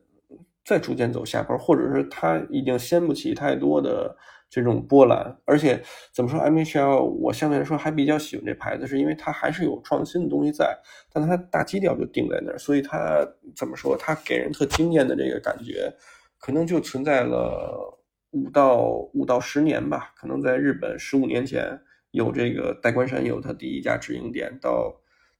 [0.63, 4.15] 在逐渐走下坡，或者是它已经掀不起太多的
[4.49, 5.37] 这种波澜。
[5.45, 5.81] 而且
[6.13, 10.77] 怎么说，MHL 我相对来说还比较喜欢这牌子，是因为它还是有创新的东西在，
[11.11, 15.93] 但它大基调就定在那儿，所以它怎么说，它给人特惊艳的这个感觉，
[16.39, 17.91] 可能就存在了。
[18.31, 21.79] 五到五到十年吧，可能在日本十五年前
[22.11, 24.93] 有这个代官山有它第一家直营店，到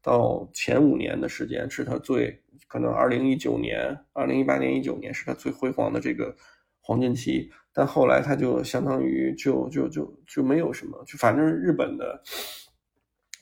[0.05, 6.35] 到前五年的时间是它最可能二零一九年、二零一八年、一九年是它最辉煌的这个
[6.79, 12.21] 黄金期，但后来它就相当于就就就就没有什么，就反正日本的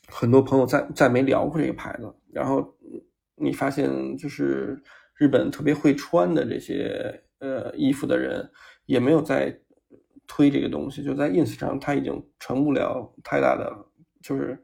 [0.07, 2.73] 很多朋友再再没聊过这个牌子，然后
[3.35, 4.81] 你发现就是
[5.17, 8.49] 日本特别会穿的这些呃衣服的人。
[8.85, 9.57] 也没有在
[10.27, 13.73] 推这个东西，就在 ins 上，它已经成不了太大的，
[14.21, 14.61] 就是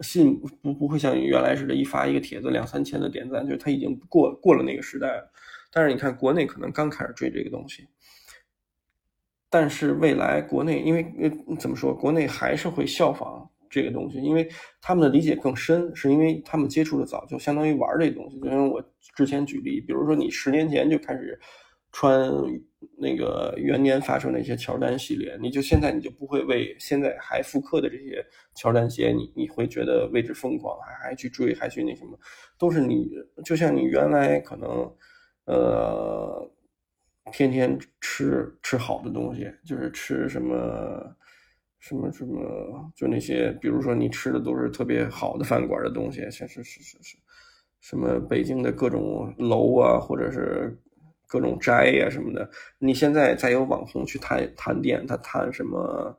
[0.00, 5.32] 信不不会像原来似的，一发一个帖子两三千的点赞，就它已经过过了那个时代了。
[5.70, 7.86] 但是你看国内可能刚开始追这个东西，
[9.48, 11.04] 但是未来国内因为
[11.58, 14.48] 怎么说，国内还是会效仿这个东西，因为
[14.80, 18.40] 他们的理解更深，是因为他们接触的早，就相当于玩这东西。
[18.40, 18.82] 就像我
[19.14, 21.38] 之前举例，比如说你十年前就开始
[21.92, 22.32] 穿。
[22.96, 32.18] 那个元年发生的一些乔丹系列，你就现在你就不会为现在还复刻的这些乔丹鞋，你你会觉得为之疯狂，还还去追，还去那什么，
[32.58, 33.10] 都是你
[33.44, 34.94] 就像你原来可能，
[35.46, 36.50] 呃，
[37.32, 41.16] 天天吃吃好的东西，就是吃什么
[41.80, 47.16] 什么什么，就那些，比如说你吃的都是特别好的饭馆的东西，像是是是是，
[47.80, 50.78] 什么北京的各种楼啊，或者是。
[51.32, 56.14] 各种斋呀什么的，你现在再有网红去探探店，他探什么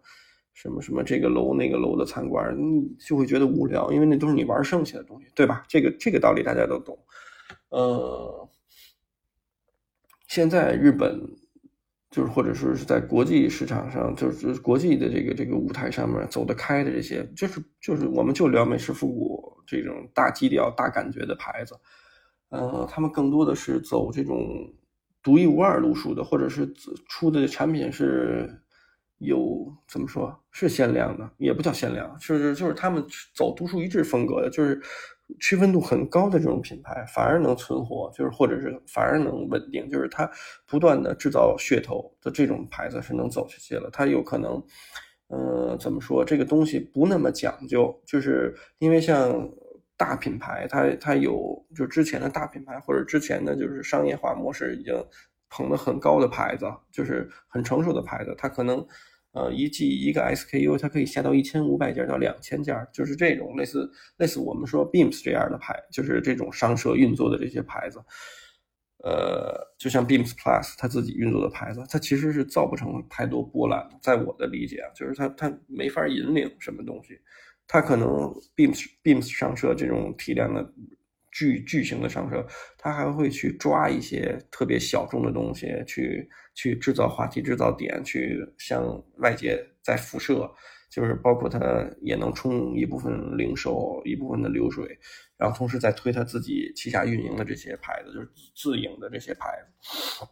[0.53, 5.63] 什么什么这个楼那个楼的餐馆，你就会觉得无聊，因为那都是你玩剩下的东西，对吧？
[5.67, 6.97] 这个这个道理大家都懂。
[7.69, 8.49] 呃，
[10.27, 11.21] 现在日本
[12.09, 21.75] 就是或者说是在国际市场上，就是国际的这个这个舞台上面走得开的这些，就是就是我们就聊美式复古这种大基调大感觉的牌子，
[22.49, 24.73] 呃，他们更多的是走这种。
[25.23, 26.71] 独一无二路数的，或者是
[27.07, 28.61] 出的产品是
[29.19, 34.81] 有怎么说是限量的，也不叫限量，就是就是他们走独树一帜风格的，就是
[35.39, 40.29] 区分度很高的这种品牌，反而能存活，就是或者是反而能稳定，就是它
[40.67, 43.89] 不断的制造噱头的这种牌子是能走下去了。
[43.93, 44.61] 它有可能，
[45.27, 49.49] 呃，怎么说这个东西不那么讲究，就是因为像
[50.03, 54.93] 大品牌，它它有就之前的大品牌或者之前的就是商业化模式已经
[55.49, 58.85] 捧得很高的牌子，就是很成熟的牌子，它可能。
[59.35, 67.97] 呃，一季一个 SKU，它可以下到一千五百件到两千件，就是这种类似类似我们说 Beams 这样的牌，就是这种商社运作的这些牌子。
[69.03, 73.83] 呃，就像 Beams Plus 它自己运作的牌子，它其实是造不成太多波澜。
[74.03, 77.19] 在我的理解啊，就是它它没法引领什么东西，
[77.67, 78.07] 它可能
[78.55, 80.73] Beams Beams 上社这种体量的。
[81.35, 82.45] 巨巨型的上社，
[82.77, 90.47] 他还会去抓一些特别小众的东西，去去制造话题、制造点，去向外界再辐射，
[90.91, 91.59] 就是包括他
[92.03, 94.95] 也能冲一部分零售、一部分的流水，
[95.35, 100.27] 然后同时再推他自己旗下运营的这些牌子，就是自营的这些牌子。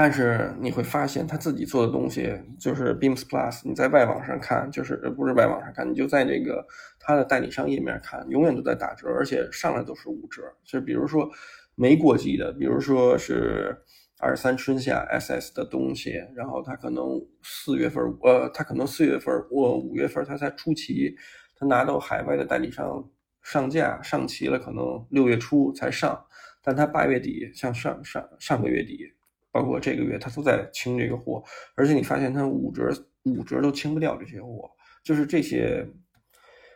[0.00, 6.64] 但是你会发现他自己做的东西，就是 Beams Plus，你在外网上看，就是不是外网上看，你就在这个
[7.00, 10.40] 他的代理商页面看，永远都在打折，而且上来都是五折。
[10.62, 11.28] 就比如说
[11.74, 13.76] 没过季的，比如说是
[14.20, 21.12] 二三春夏 SS 的东西，然后他可能四月份，呃，他可能四月份或五月份他才出齐，
[21.56, 23.04] 他拿到海外的代理商
[23.42, 26.24] 上架上齐了，可能六月初才上，
[26.62, 29.17] 但他八月底，像上上上个月底。
[29.50, 31.42] 包括这个月，他都在清这个货，
[31.74, 32.90] 而且你发现他五折
[33.24, 34.70] 五折都清不掉这些货，
[35.02, 35.86] 就是这些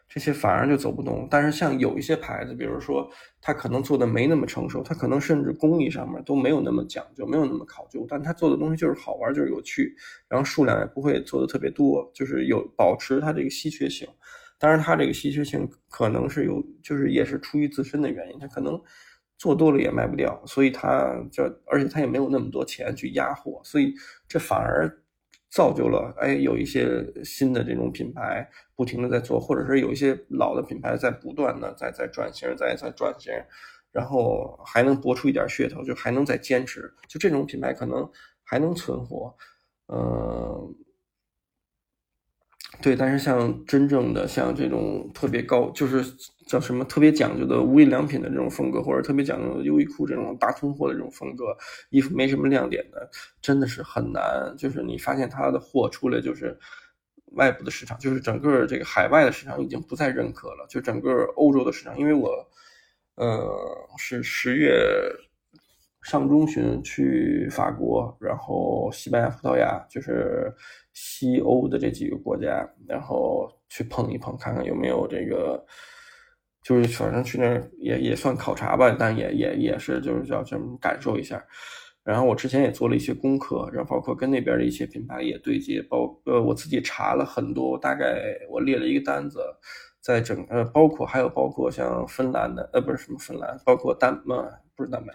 [0.09, 1.29] 这些反而就走不动。
[1.31, 3.09] 但是像有一些牌子，比如说
[3.41, 9.95] 他可能做的没那么成熟，他可能甚至工艺上面都没有那么讲究，没有那么考究，但他做的东西就是好玩，就是有趣，
[10.29, 14.09] 然后数量也不会做的特别多，就是有保持它这个稀缺性。
[14.59, 18.81] 当然，它这个稀缺性可能是有，就是也是出于自身的原因，它可能。
[19.43, 23.93] 做多了也卖不掉，所以他就而且他也没有那么多钱去压货，所以
[24.29, 24.89] 这反而
[25.51, 33.33] 造就了哎有一些新的这种品牌不停的在做，或者是有一些老的品牌在不断的在在转型，在在转型，
[33.91, 38.09] 然后还能搏出一点噱头，就还能再坚持，就这种品牌可能
[38.45, 39.35] 还能存活，
[39.89, 40.73] 嗯。
[42.81, 46.03] 对，但是像真正的像这种特别高，就是
[46.47, 51.57] 叫什么特别讲究的无印良品的这种风格，或者特别讲究的优衣库这种大通货的这种风格，
[51.91, 53.09] 衣服没什么亮点的，
[53.41, 54.55] 真的是很难。
[54.57, 56.59] 就是你发现它的货出来，就是
[57.33, 60.67] 外部的市场，就是整个这个海外的市场已经不再认可了。
[60.69, 62.31] 就整个欧洲的市场，因为我，
[63.17, 63.47] 呃，
[63.99, 64.73] 是十月。
[66.03, 70.53] 上中旬去法国，然后西班牙、葡萄牙，就是
[70.93, 75.65] 西欧的这几个国家，然后去碰一碰，看看有没有这个，
[76.63, 81.43] 就是反正去那儿也也算考察吧，但也也也是就是叫什么感受一下。
[82.05, 89.39] 然后我之前也做了一些功课，然后包括跟那边的一些品牌也对接，包呃我自己查了很多，大概我列了一个单子，
[90.01, 94.35] 在整呃包括还有包括像芬兰的呃不是什么芬兰，包括丹麦
[94.75, 95.15] 不是丹麦。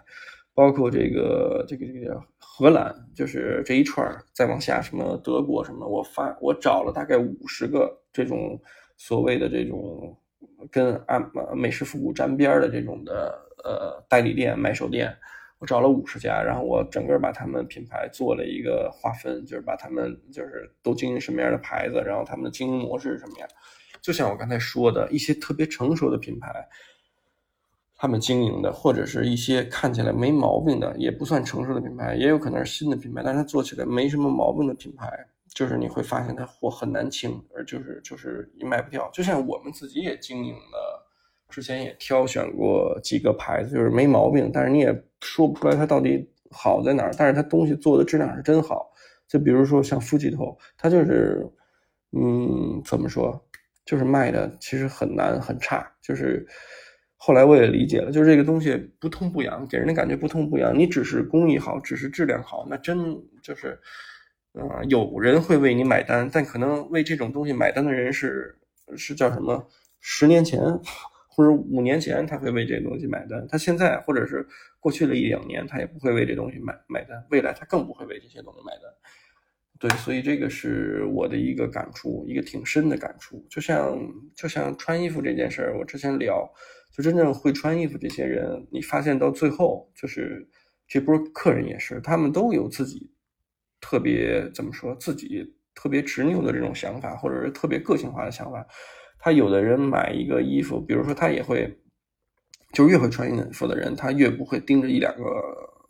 [0.58, 8.60] 包括这个这个这个荷兰，就是这一串儿，再往下什么德国什么，我发我找了大概五十个这种
[8.98, 10.20] 所谓的这种
[10.72, 11.24] 跟安
[11.56, 15.16] 美式复古沾边的这种的呃代理店、买手店，
[15.60, 23.48] 我找了五十家，然后我整个把他们品牌做了一个划分，就是把他们就是都经营什么样的牌子，然后他们的经营模式是什么样，
[24.02, 26.68] 就像我刚才说的一些特别成熟的品牌。
[28.00, 35.10] 他们经营的，或者是一些看起来没毛病的，也不算成熟的品牌，也有可能是新的品牌，但是它做起来没什么毛病的品牌，
[35.56, 39.10] 就是你会发现它货很难清，而就是就是也卖不掉。
[39.12, 41.10] 就像我们自己也经营了，
[41.50, 48.92] 之前也挑选过几个牌子，就是没毛病，但是你也说不出来它到底好在哪儿，但是它东西做的质量是真好。
[49.28, 51.52] 就比如说像富吉头，它就是，
[52.12, 53.44] 嗯，怎么说，
[53.86, 56.46] 就是卖的其实很难很差，就是。
[57.20, 60.72] 后来我也理解了，就是这个东西不痛不痒，给人的感觉不痛不痒。
[60.78, 63.78] 你只是工艺好，只是质量好，那真就是，
[64.54, 68.56] 啊，有人会为你买单，但可能为这种东西买单的人是
[68.96, 69.68] 是叫什么？
[70.00, 70.62] 十年前
[71.28, 74.48] 或者五年前他会为这东西买单，他现在或者是
[74.80, 78.84] 过去了一两年，他也不会为这东西买买单，未来他更不会为这些东西买单。
[79.80, 83.44] 对，所以这个是我的一个感触，一个挺深的感触。
[83.50, 84.00] 就像
[84.36, 86.48] 就像穿衣服这件事儿，我之前聊。
[86.98, 90.50] 就真正会穿衣服这些人，你发现到最后，就是
[90.88, 93.14] 这波客人也是，他们都有自己
[93.80, 98.66] 特别怎么说，自己特别执拗的这种想法，或者是特别个性化的想法。
[99.20, 101.72] 他有的人买一个衣服，比如说他也会，
[102.74, 105.24] 就越会穿衣服的人，他越不会盯着一两个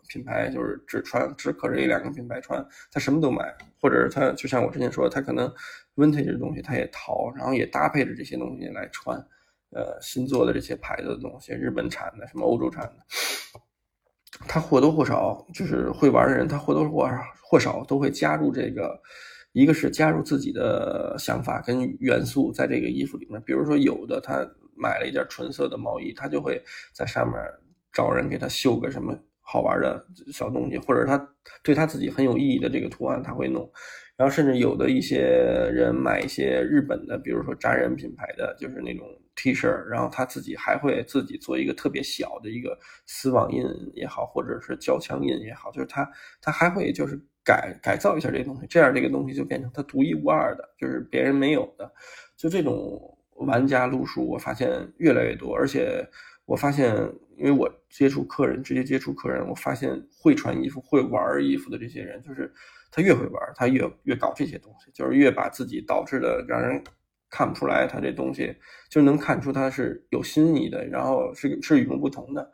[0.09, 5.49] 品牌，就是只穿只可着一两个品牌穿，他什么都买，或者是他就像我之前说，他可能
[5.95, 9.25] vintage 的东西，他也淘，然后也搭配着这些东西来穿。
[9.71, 12.93] 呃，新做的这些牌子的东西，日本产的，什么欧洲产的，
[14.47, 18.99] 他或多或少就是会玩的人，他或多或少或少都会加入这个，
[19.51, 23.41] 一个是加入自己的想法跟元素在这个衣服里面。
[23.45, 24.45] 比如说，有的他
[24.75, 26.61] 买了一件纯色的毛衣，他就会
[26.93, 27.37] 在上面
[27.91, 29.17] 找人给他绣个什么。
[29.49, 31.17] 好玩的小东西，或者他
[31.63, 33.71] 对他自己很有意义的这个图案，他会弄。
[34.17, 35.19] 然后甚至有的一些
[35.71, 39.07] 人买一些日本的，比如说扎人品牌的，就是那种
[39.37, 43.63] T 恤，然后他自己还会自己做一个特别小的一个丝网印
[43.93, 46.05] 也好，或者是胶枪印也好，就是他
[46.41, 51.89] 他还会就是改改造一下这东西，这样这个东西就变成他独一无二的，就是别人没有的。
[52.35, 56.05] 就这种玩家路数，我发现越来越多，而且。
[56.47, 56.95] 我发现，
[57.35, 62.49] 因为我接触客人，直接接触客人，我发现会穿衣服、会玩衣服的这些人，就是
[62.89, 66.81] 他越会玩，他越越搞这些东西，就是越把自己导致的让人
[67.29, 68.55] 看不出来，他这东西
[68.89, 72.51] 就能看出他是有心意的，然后是是与众不同的，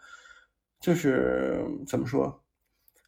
[0.80, 2.44] 就是怎么说，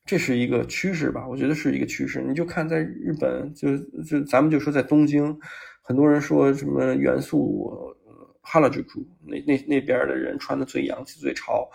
[0.06, 1.28] 这是一个趋势吧？
[1.28, 2.22] 我觉得是一个趋势。
[2.22, 5.38] 你就看在日本，就就咱们就说在东京，
[5.82, 7.96] 很多人说什么元素。
[8.48, 11.68] 哈拉吉库那那那边的人穿的最洋气最潮，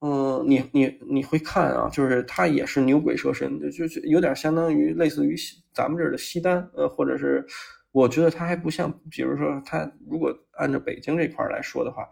[0.00, 5.36] 嗯，你你你会看啊，就是他也是牛鬼蛇神就，就就有点相当于类似于
[5.74, 7.44] 咱们这儿的西单，呃，或者是
[7.96, 12.06] 我觉得他还不像，比如说他如果按照北京这块来说的话，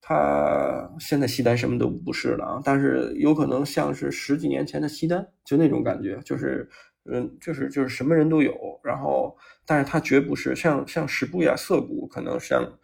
[0.00, 6.68] 他现在西单什么都不是了啊，但是有可能像是十几年前的西单，就那种感觉，就是
[7.10, 8.54] 嗯，就是就是什么人都有，
[8.84, 12.78] 然后但是他绝不是像像史布呀涩谷，可能像。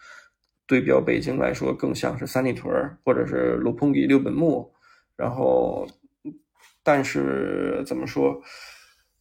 [0.65, 2.73] 对标北京来说，更像是三里屯
[3.05, 4.73] 或者是六本木、六本木。
[5.17, 5.87] 然后，
[6.83, 8.41] 但是怎么说，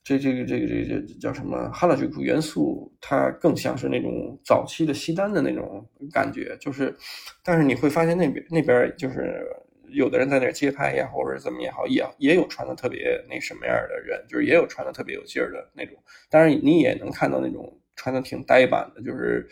[0.03, 1.69] 这这个这个这个叫什么？
[1.71, 6.57] 哈拉吉库元素，它更像是那种早期的西单的那种感觉。
[6.59, 6.95] 就是，
[7.43, 9.45] 但是你会发现那边那边就是
[9.89, 15.95] 有的人在那街拍也好，或者怎么也好，也也有穿的特别那什么样的人，就是也有穿的特别有劲儿的那种。
[16.29, 19.47] 当然，你也能看到那种穿的挺呆板的，就是。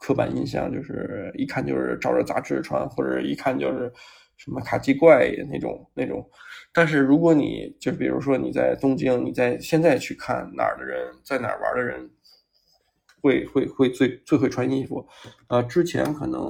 [0.00, 3.92] 刻板印象就是一看就是照着杂志穿，或者一看就是
[4.36, 6.24] 什么卡其怪那种那种。
[6.72, 12.10] 但是如果你就比如说你在东京，你在现在去看哪儿的人在哪儿玩的人，
[13.20, 15.06] 会会会最最会穿衣服。
[15.48, 16.42] 呃，之前可能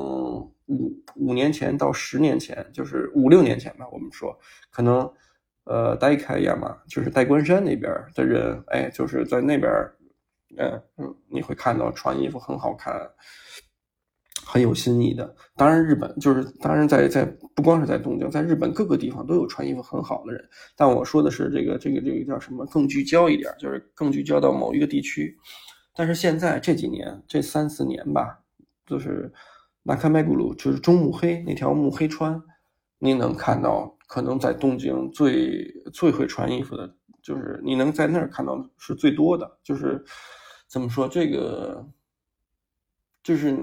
[0.66, 4.38] 五五年前到十年前，就是五六年前吧，我们说
[4.70, 5.10] 可能
[5.64, 9.70] 呃代开亚马就是代官山那边的人，哎，就是在那边。
[10.56, 13.08] 嗯嗯，你会看到穿衣服很好看，
[14.50, 15.36] 很有新意的。
[15.54, 17.22] 当然，日本就是当然在在
[17.54, 20.42] 不光是在东京，在日本各个地方都有穿衣服很好的人。
[20.74, 22.64] 但我说的是这个这个这个叫什么？
[22.64, 25.36] 更聚焦一点，就是更聚焦到某一个地区。
[25.94, 28.40] 但是现在这几年这三四年吧，
[28.86, 29.30] 就是
[29.82, 32.42] 那卡麦古鲁，就是中目黑那条目黑川，
[32.98, 40.02] 你能看到可能在东京最最会穿衣服的，就是你能在那儿看到是最多的，就是。
[40.70, 41.82] 怎么说这个？
[43.22, 43.56] 就是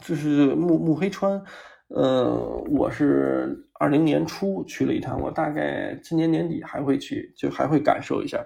[0.00, 1.42] 就是木木黑川，
[1.88, 2.34] 呃，
[2.70, 8.44] 我是二零年初去了一趟，我大概今年年底还会去，就还会感受一下。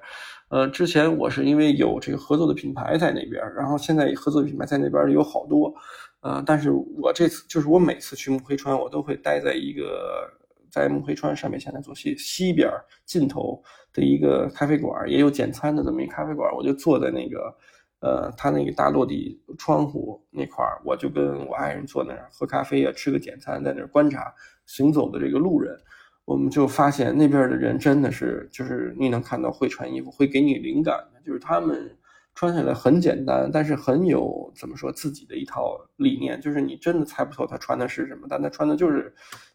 [0.48, 5.74] 呃，之前我是因为有这个合作的品牌在那边，然后现在合作品牌在那边有好多，
[6.20, 10.28] 呃，但是我这次就是我每次去木黑川，我都会待在一个。
[10.68, 12.68] 在木黑川上面，现在坐西西边
[13.06, 13.62] 尽头
[13.94, 17.56] 的一个咖啡馆，也有简餐的这么一咖啡馆，我就坐在那个，
[18.00, 24.34] 呃，他那个大落地窗户那块儿，我就跟我爱人坐那儿喝咖啡啊，吃个简餐，在那儿观察
[24.66, 25.76] 行走的这个路人，
[26.24, 31.96] 我们就发现那边的人真的是，就是你能看到会穿衣服，会给你灵感的，就是他们。
[32.38, 39.10] 穿起来很简单，但是很有怎么说自己的一套理念，就是你真的猜不透他穿的是什么，但他穿的就是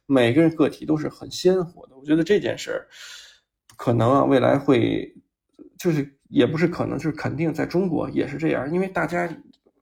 [0.08, 1.96] 每个人个体都是很鲜活的。
[1.96, 2.88] 我觉得这件事儿
[3.78, 5.16] 可能啊，未来会
[5.78, 9.28] 就是也不是可能，就是肯定在中国也是这样，因为大家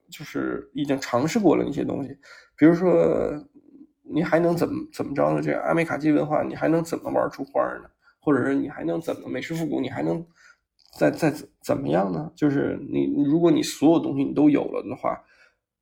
[0.09, 2.09] 就是已经尝试过了那些东西，
[2.57, 2.91] 比如说
[4.03, 5.41] 你还能怎么怎么着呢？
[5.41, 7.89] 这阿美卡基文化你还能怎么玩出花呢？
[8.19, 9.79] 或者是你还能怎么美式复古？
[9.79, 10.25] 你还能？
[10.97, 12.31] 再再怎怎么样呢？
[12.35, 15.15] 就是你，如果你所有东西你都有了的话，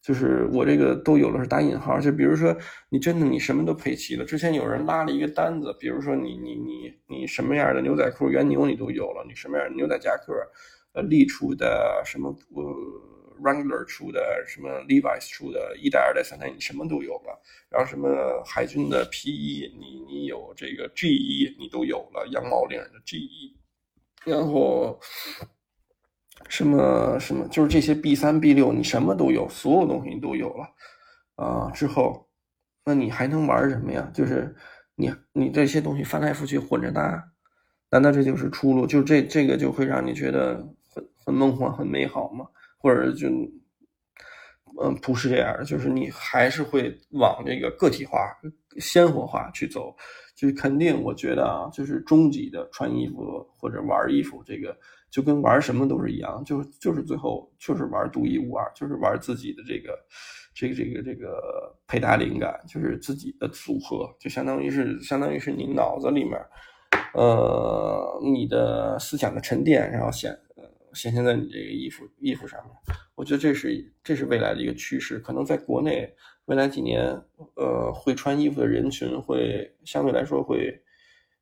[0.02, 2.00] 就是我这个都有了是打引号。
[2.00, 2.56] 就比如说，
[2.90, 4.24] 你真的你什么都配齐了。
[4.24, 10.34] 之前有人拉了一个单子，比如说你你你你什么样的牛仔裤原牛你都有了，你什么样的牛仔夹克，
[10.94, 12.64] 呃，利出的什么呃
[13.42, 17.42] ，Wrangler 出的什么 Levi's 出的，一代、二代、三代你什么都有了。
[17.70, 18.08] 然后什么
[18.46, 23.58] 海军的皮衣，你你有这个 G 衣你都有了，羊毛领的 G 衣。
[24.26, 25.00] 然后，
[26.50, 30.66] 什么什么，就是这些 B 三 B 六，你什么都有，所有东西你都有了
[31.36, 31.72] 啊。
[31.72, 32.28] 之后，
[32.86, 34.10] 那你还能玩什么呀？
[34.14, 34.56] 就是
[34.96, 37.24] 你你这些东西翻来覆去混着搭，
[37.90, 38.88] 难道这就是出路？
[38.88, 40.56] 就这这个就会让你觉得
[40.94, 42.46] 很很梦幻、很美好吗？
[42.80, 43.28] 或者就
[44.82, 48.20] 嗯不是这样的，就是你还是会往这个个体化、
[48.78, 49.96] 鲜活化去走。
[50.36, 54.78] 就肯定，我觉得啊，就是终极的穿衣服或者玩衣服，这个
[55.18, 59.98] 就跟玩什么都是一样，就就是最后就是玩独一无二，就是玩自己的这个
[60.54, 66.40] 这个这个这个配搭灵感，就是自己的组合，就相当于是相当于是你脑子里面，
[67.16, 70.38] 呃，你的思想的沉淀，然后显
[70.94, 72.72] 显现在你这个衣服衣服上面。
[73.16, 76.14] 我觉得这是这是未来的一个趋势，可能在国内。
[76.46, 77.02] 未来几年，
[77.56, 80.82] 呃，会穿衣服的人群会相对来说会，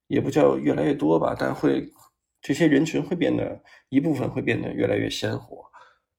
[0.07, 1.93] 也不叫越来越多吧，但会
[2.46, 5.66] 这些人群会变得一部分会变得越来越鲜活，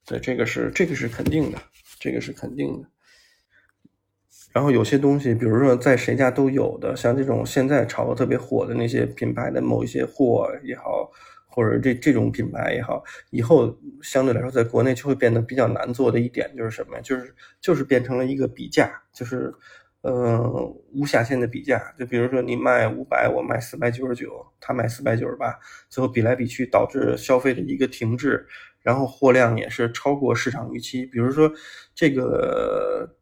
[0.05, 1.59] 对，这个是这个是肯定的，
[2.01, 2.89] 这个是肯定的。
[4.53, 11.13] 然后有些东西，比如说在谁家都有的，像这种现在炒的特别火的那些品牌的某一些货也好。
[11.49, 17.01] 或者这这种品牌也好，以后相对来说在国内就会变得比较难做的一点就是什么呀？
[17.03, 19.51] 就是就是变成了一个比价，就是
[20.07, 21.95] 呃无下限的比价。
[21.99, 28.47] 就比如说你卖五百，我卖四百九十九，他卖四百九十八，最后比来比去导致消费的一个停滞，
[28.81, 31.05] 然后货量也是超过市场预期。
[31.07, 31.53] 比如说
[31.95, 33.17] 这个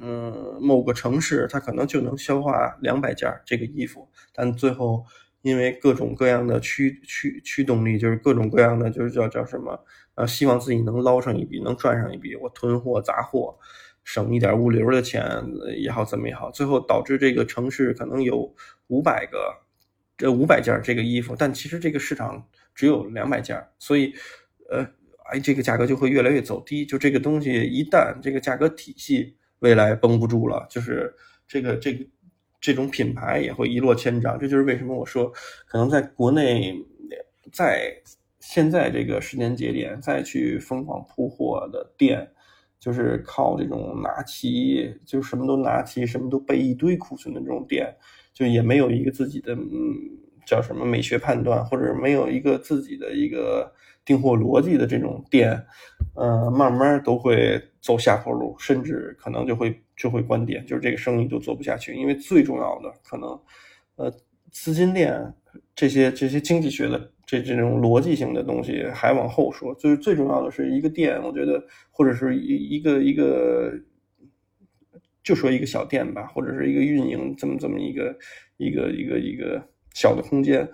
[0.00, 5.04] 嗯某个城市，它可能就能消化两百件这个衣服，但最后。
[5.42, 9.78] 因为各种各样的驱驱驱动力，就是各种各样的，就是叫叫什么？
[10.16, 12.34] 呃，希望自己能捞上一笔，能赚上一笔。
[12.34, 13.56] 我囤货杂货，
[14.08, 15.22] 省一点物流的钱
[15.76, 18.50] 也好，怎么也好，最后导致这个城市可能有
[18.86, 19.54] 五百个，
[20.16, 22.42] 这五百件这个衣服，但其实这个市场
[22.74, 24.14] 只有两百件，所以，
[24.70, 24.82] 呃，
[25.30, 26.86] 哎，这个价格就会越来越走低。
[26.86, 31.14] 就这个东西一旦这个价格体系未来绷不住了，就是
[31.46, 32.02] 这个这个。
[32.60, 35.32] 这种品牌也会一落千丈，这就是为什么我说，
[35.64, 36.74] 可能在国内，
[37.52, 37.94] 在
[38.40, 42.28] 现在这个时间节点再去疯狂铺货的店，
[42.78, 47.94] 就是靠这种拿齐，就什么都拿齐，什么都备一堆库存的这种店，
[48.32, 49.68] 就也没有一个自己的，嗯，
[50.46, 53.72] 叫什么美学判断，或者没有一个自己的一个
[54.04, 55.64] 订货逻辑的这种店，
[56.14, 59.82] 呃，慢慢都会走下坡路，甚至可能就会。
[59.98, 63.30] 就会关店，就是这个生意就做不下去，因为最重要的可能，
[63.96, 64.08] 呃，
[64.52, 65.34] 资金链
[65.74, 73.70] 这些这些经济学的这这种逻辑性的东西还往后说，就是最重要的是一个店，我觉得或者是一一个一个，
[75.22, 78.16] 就说一个小店吧，或者是一个运营这么这么一个
[78.56, 79.62] 一个一个一个
[79.92, 80.66] 小的空间。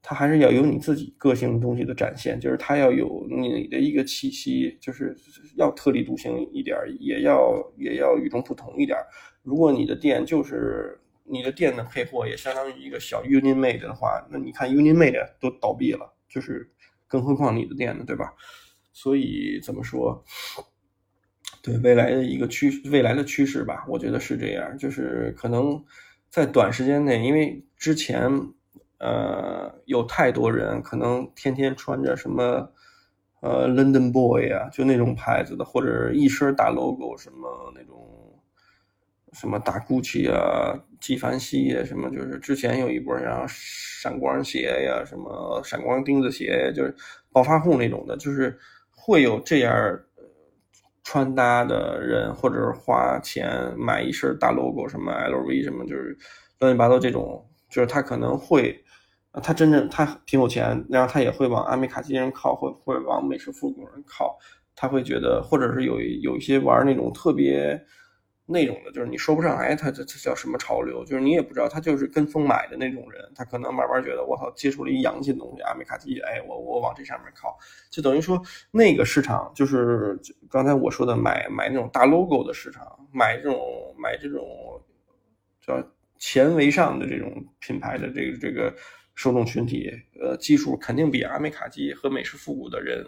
[0.00, 5.16] 它还是要有你自己个性的东西的展现，就是它要有你的一个气息，就是
[5.56, 8.96] 要特立独行一点，也要也要与众不同一点。
[9.42, 10.96] 如果你的店就是
[11.28, 16.70] 你的店的配货也相当于一个小 Union Made 的话，那你看 Union Made 都倒闭了，就是
[17.06, 18.32] 更何况你的店呢，对吧？
[18.92, 20.24] 所以怎么说？
[21.62, 25.84] 对未来的一个趋未来的趋势吧，我觉得是这样，就是可能
[26.28, 28.52] 在短时间内，因为之前。
[28.98, 32.72] 呃，有太多人可能天天穿着什么，
[33.40, 38.35] 呃，London Boy 啊，就那种牌子的，或者一身大 logo，什么那种，
[39.38, 46.94] 什么大 Gucci 啊，纪梵希啊，什么就是之前有一波然后闪光鞋呀，什么闪光钉子鞋，就是
[47.32, 48.58] 暴发户那种的，就是
[48.90, 50.00] 会有这样
[51.04, 56.16] 穿搭的人，或者是花钱买一身大 logo，什么 LV 什么，就是
[56.58, 58.82] 乱七八糟这种，就是他可能会。
[59.42, 64.34] 他真正他挺有钱，然后他也会往阿美卡基人靠，或会往美式复古人靠。
[64.74, 67.78] 他会觉得，或者是有有一些玩那种特别
[68.46, 73.22] 那种的，就是你说不上来，他这这叫什么潮流，就是你也不知道，他就是跟风买的那种人。
[73.34, 77.58] 他可能慢慢觉得，我操，接触了一洋气的东西，阿美卡基，哎，我我往这上面靠，
[77.90, 78.40] 就等于说
[78.70, 80.18] 那个市场就是
[80.48, 84.46] 刚才我说的买买那种大 logo 的市场，买这种买这种
[85.60, 85.82] 叫
[86.18, 88.74] 钱为上的这种品牌的这个这个。
[89.18, 89.90] 受众群体，
[90.20, 93.02] 呃，基数肯定比阿美卡基和美式复古的人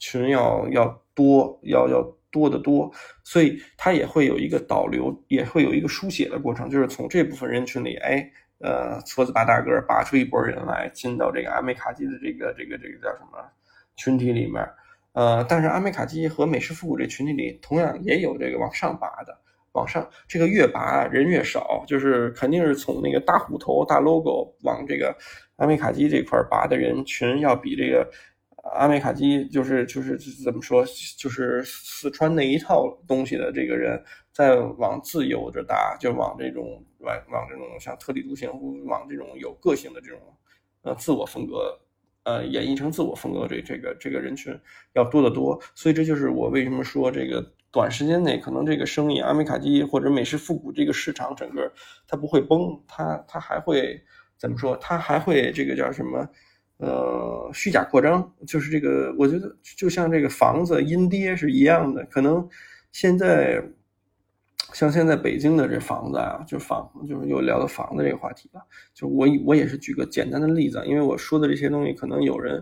[0.00, 2.02] 群要要多，要要
[2.32, 2.90] 多得多，
[3.22, 8.28] 所以它也会有一个导流，也会有一个书写的过程，就是从这部分人群里，哎，
[8.58, 13.38] 呃，矬子拔大个拔出一波人来，进到这个阿美卡基的这个这个这个叫什么
[13.94, 14.66] 群体里面，
[15.12, 19.38] 呃，但是阿美卡基和美式复古这群体里，同样也有这个往上拔的。
[19.74, 25.16] 往上，这个越拔人越少，就是肯定是从那个大虎头、大 logo 往这个
[25.56, 28.06] 阿美卡基这块拔的人群要比这个
[28.62, 30.84] 阿美卡基就是就是怎么说，
[31.18, 34.00] 就是四川那一套东西的这个人，
[34.32, 38.48] 在往自由着搭，就往这种往往这种像特立独行，
[38.86, 40.20] 往这种有个性的这种
[40.82, 41.76] 呃自我风格，
[42.22, 44.56] 呃演绎成自我风格这这个这个人群
[44.92, 45.60] 要多得多。
[45.74, 51.72] 所以这就是我为什么说这个短时间内可能这个生意阿美卡基或者美式复古这个市场整个
[52.06, 54.00] 它不会崩，它它还会
[54.38, 54.76] 怎么说？
[54.76, 56.28] 它还会这个叫什么？
[56.84, 62.04] 呃，虚假扩张就是这个，我觉得就像这个房子阴跌是一样的。
[62.06, 62.44] 可能
[62.90, 63.62] 现在
[64.72, 68.60] 像现在北京的这房子啊，就房就是又聊到房子这个话题了。
[68.92, 72.60] 就我我也是举个简单的例子，因为我说的这些东西，可能有人，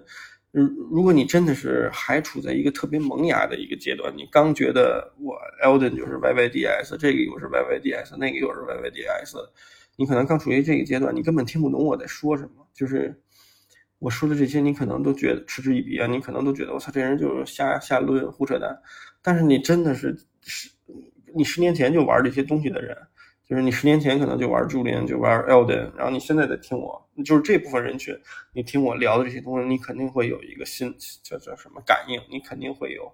[0.51, 9.49] 如如果你真的是还处在一个特别萌芽的一个阶段，你刚觉得我 Elden 就是 YYDS，这个又是 YYDS，那个又是 YYDS，
[9.97, 13.19] 你可能刚处于这个阶段，你根本听不懂我在说什么，就是。
[14.01, 18.77] 我说的这些，你可能都觉得嗤之以鼻啊，你可能都觉得我操，这人就是瞎瞎论胡扯淡。
[19.23, 20.71] 但是你真的是十，
[21.35, 22.97] 你十年前就玩这些东西的人，
[23.47, 28.19] 就是你十年前可能就玩朱林，就玩 Elden，然后你现在在听我，就是这部分人群，
[28.55, 30.91] 你听我聊的这些东西，你肯定会有一个新
[31.23, 33.13] 叫叫什么感应，你肯定会有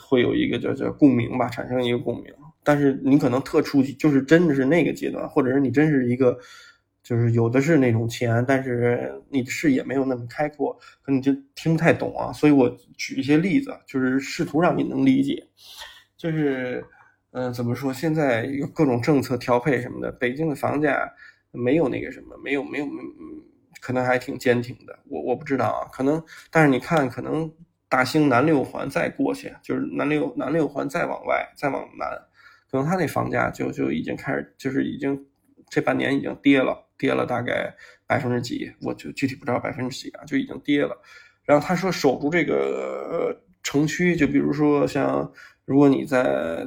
[0.00, 2.32] 会有一个叫叫共鸣吧，产生一个共鸣。
[2.62, 6.38] 但是你可能特初级，就是真的是那个阶段，或者是你真是一个。
[7.04, 12.32] 就是有的是那种钱，但是你的视野没有那么开阔，可能你就听不太懂啊。
[12.32, 15.46] 所以我举一些例子，就是试图让你能理解。
[16.16, 16.82] 就是，
[17.32, 17.92] 嗯，怎么说？
[17.92, 21.06] 现在有各种政策调配什么的，北京的房价
[21.52, 22.90] 没有那个什么，没有没有，嗯，
[23.82, 24.98] 可能还挺坚挺的。
[25.06, 27.52] 我我不知道啊，可能，但是你看，可能
[27.86, 32.08] 大兴南六环再过去，就是南六南六环再往外再往南，
[32.70, 35.26] 可能他那房价就就已经开始，就是已经
[35.68, 36.80] 这半年已经跌了。
[36.98, 37.74] 跌了大概
[38.06, 40.96] 百分之几，我就具体不知道百分之几啊，就已经跌了。
[41.44, 45.30] 然后他说守住这个城区，就比如说像
[45.64, 46.66] 如果你在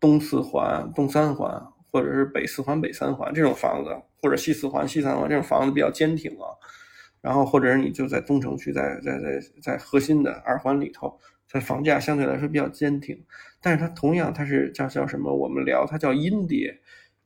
[0.00, 1.50] 东四环、东三环，
[1.90, 6.46] 或者是北四环、北三环这种房子，或者西四环、西三环这种房子比较坚挺啊。
[7.20, 11.18] 然后或者是你就在东城区，在在在在核心的二环里头，
[11.48, 13.20] 在房价相对来说比较坚挺，
[13.60, 15.34] 但是它同样它是叫叫什么？
[15.34, 16.78] 我们聊它叫阴跌，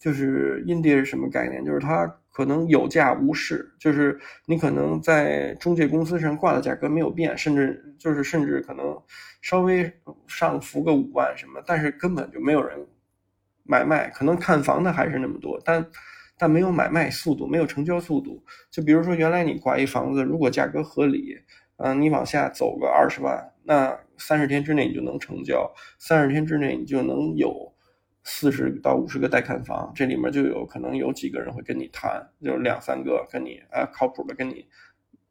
[0.03, 1.65] 就是阴跌是什么概念？
[1.65, 2.13] 就是它。
[2.35, 8.99] 可能有价无市，就是你可能在中介公司上挂的价格没有变，甚至就是甚至可能
[9.43, 9.93] 稍微
[10.27, 12.79] 上浮个五万什么，但是根本就没有人
[13.65, 14.09] 买卖。
[14.09, 15.87] 可能看房的还是那么多，但
[16.39, 18.43] 但没有买卖速度，没有成交速度。
[18.71, 21.37] 就比如说原来你挂一房子，如果价格合理，
[21.77, 27.72] 嗯，你往下走个二十万，那三十天之内你就能成交，三十天之内你就能有。
[28.25, 34.64] 四十到五十个带看房，这里面就有可能有几个人会跟你谈，就是两三个跟你啊靠谱的跟你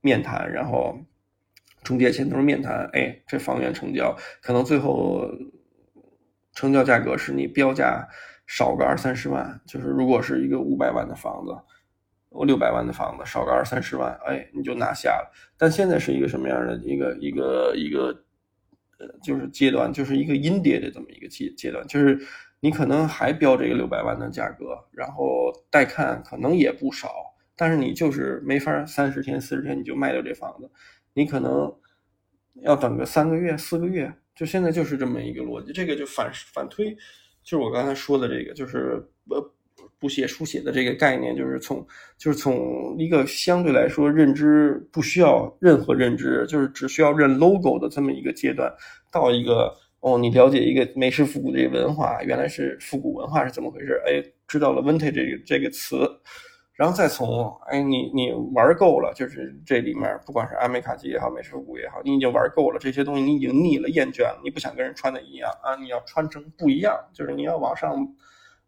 [0.02, 1.00] 面谈，然后
[1.84, 5.26] 中介前头面谈，哎，这房源成交，可能最后
[6.52, 8.06] 成交价格是你标价
[8.46, 11.58] 少个二三十万，就是如果是一个五百万的房子，
[12.28, 15.32] 我六百万的房子少个二三十万，哎，你就拿下了。
[15.58, 18.08] 但现在是一个什么样的一个一个一个
[19.00, 22.20] 呃，就是阶段，就是一个阴跌的这么一个阶阶段，就是。
[22.64, 27.12] 你可能还标这个六百万的价格，然后带看可能也不少，
[27.56, 30.70] 但是你就是没法三十天、四十天你就卖掉这房子，
[31.16, 31.76] 你可能
[32.62, 35.74] 要等个三个月、四个月，就现在就是这么一个逻辑。
[35.74, 36.94] 这个就反反推，
[37.44, 39.52] 就是我刚才说的这个，就是呃
[39.98, 41.84] 不写书写的这个概念，就是从
[42.20, 48.72] 就是从一个相对来说认知不需要任何认知，就是只需要认 logo 的这么一个阶段，
[49.12, 49.76] 到一个。
[50.02, 54.02] 哦，你了解一个美式复古这个文化，原来是复古文化是怎么回事？
[54.06, 55.96] 哎，知道了 vintage 这个这个词，
[56.74, 67.96] 然后再从哎，你你玩够了，就是这里面不管是阿美卡基也好，美式复古也好，你已经玩够了这些东西，你已经腻了、厌倦了，你不想跟人穿的一样啊，你要穿成不一样，就是你要往上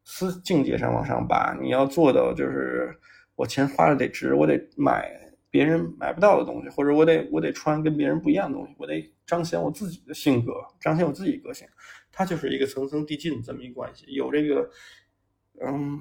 [0.03, 2.95] 思境界上往上拔，你要做到就是
[3.35, 5.22] 我钱花了得值，我得买。
[5.53, 10.51] 别人买不到的东西，或者我得我得穿跟别人不一样的东西，我得彰显我自己的性格，
[10.81, 11.67] 彰显我自己个性，
[12.11, 14.07] 它就是一个层层递进这么一个关系。
[14.07, 14.67] 有这个，
[15.63, 15.99] 嗯，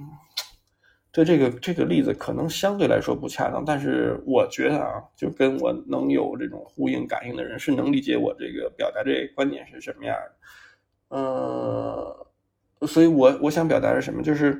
[1.13, 11.19] 对这个这个例子可能相对来说不恰当，但是我觉得啊，就跟我能有这种呼应感应的人是能理解我这个表达这观点是什么样的。
[11.19, 12.27] 呃，
[12.87, 14.59] 所以我我想表达是什么，就是。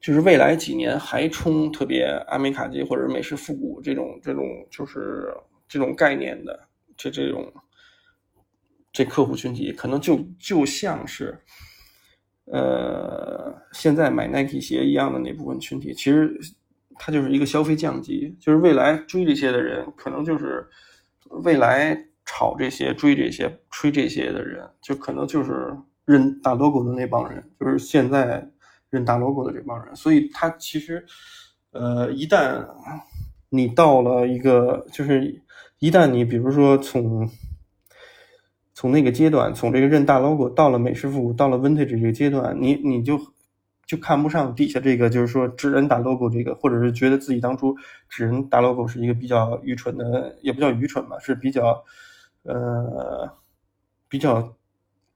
[0.00, 5.34] 就是未来几年还冲特别阿美卡基或者美式复古这种这种就是
[5.68, 7.52] 这种概念的这这种
[8.92, 11.38] 这客户群体，可能就就像是
[12.46, 16.32] 呃现在买 Nike 鞋一样的那部分群体，其实
[16.96, 18.34] 它就是一个消费降级。
[18.40, 20.66] 就是未来追这些的人，可能就是
[21.42, 28.48] 未来炒这些、追这些、吹这些的人，就可能就是认大 logo 的那帮人，就是现在
[28.90, 29.94] 认大 logo 的这帮人。
[29.96, 31.04] 所以，他其实，
[31.72, 32.66] 呃，一旦
[33.48, 35.42] 你到了一个，就是
[35.78, 37.28] 一旦你比如说从
[38.74, 43.18] 从那个阶段，从这个认大 logo 到了美式复古，到了 vintage 这个阶段，你你就。
[43.88, 47.74] 就看不上底下这个，就是说只认大 logo 这个，或者是觉得自己当初
[48.06, 51.82] 只认大 logo 是一个比较愚蠢的，也不叫愚蠢吧，是比较，
[52.42, 53.32] 呃，
[54.10, 54.54] 比较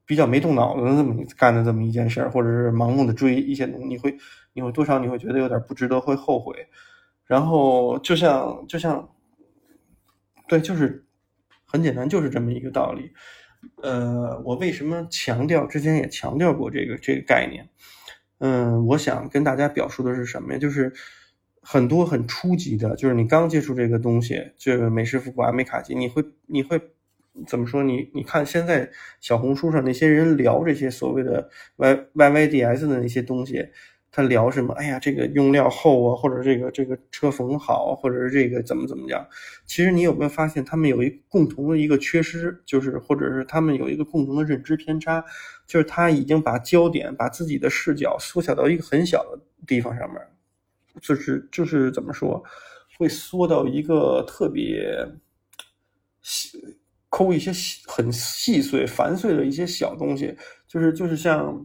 [0.04, 4.16] 比较没动脑子的这么干的这么一件事儿，或者是盲目的追一些东西，你会
[4.52, 6.54] 你会多少你会觉得有点不值得，会后悔。
[7.24, 9.08] 然后就像就像，
[10.48, 11.06] 对，就是
[11.64, 13.12] 很简单，就是这么一个道理。
[13.80, 17.68] 呃，我为什么强调之前也强调过这个这个概念？
[18.38, 20.58] 嗯，我想跟大家表述的是什么呀？
[20.58, 20.92] 就是
[21.62, 26.76] 很多很初级的，就是你刚接触这个东西，就是美式复古阿美卡基，你会你会
[27.46, 27.82] 怎么说？
[27.82, 33.68] 你你看现在小红书上那些人聊这些所谓的 Y Y Y D S 的那些东西。
[34.14, 34.74] 他聊什么？
[34.74, 39.26] 哎呀，这个用料厚啊，或者这个这个车缝好，或者是这个怎么怎么样？
[39.64, 45.24] 其实你有没有发现，他们有一共同的一个缺失，就是或者是他们有一个共同的认知偏差，
[45.66, 50.20] 就是他已经把焦点、把自己的视角缩小到一个很小的地方上面，
[51.00, 52.44] 就是就是怎么说，
[52.98, 54.94] 会缩到一个特别
[56.20, 56.58] 细
[57.12, 60.34] 抠一些细很细碎、繁碎的一些小东西，
[60.66, 61.64] 就是就是像。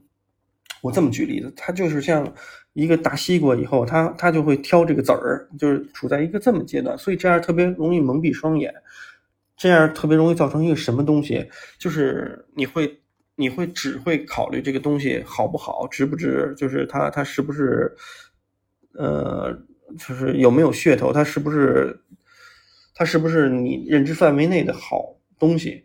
[0.84, 2.32] 我这么举例子，它就是像
[2.74, 8.72] 一个大西瓜，以后它它就会挑这个籽儿，就是处在一个这么阶段，所以这样特别容易蒙蔽双眼，
[9.58, 13.02] 这样特别容易造成一个什么东西，就是你会
[13.36, 17.92] 你会只会考虑这个东西好不好，值不值，就是它它是不是，
[18.94, 19.52] 呃，
[19.98, 22.00] 就是有没有噱头，它是不是
[22.94, 25.84] 它是不是你认知范围内的好东西。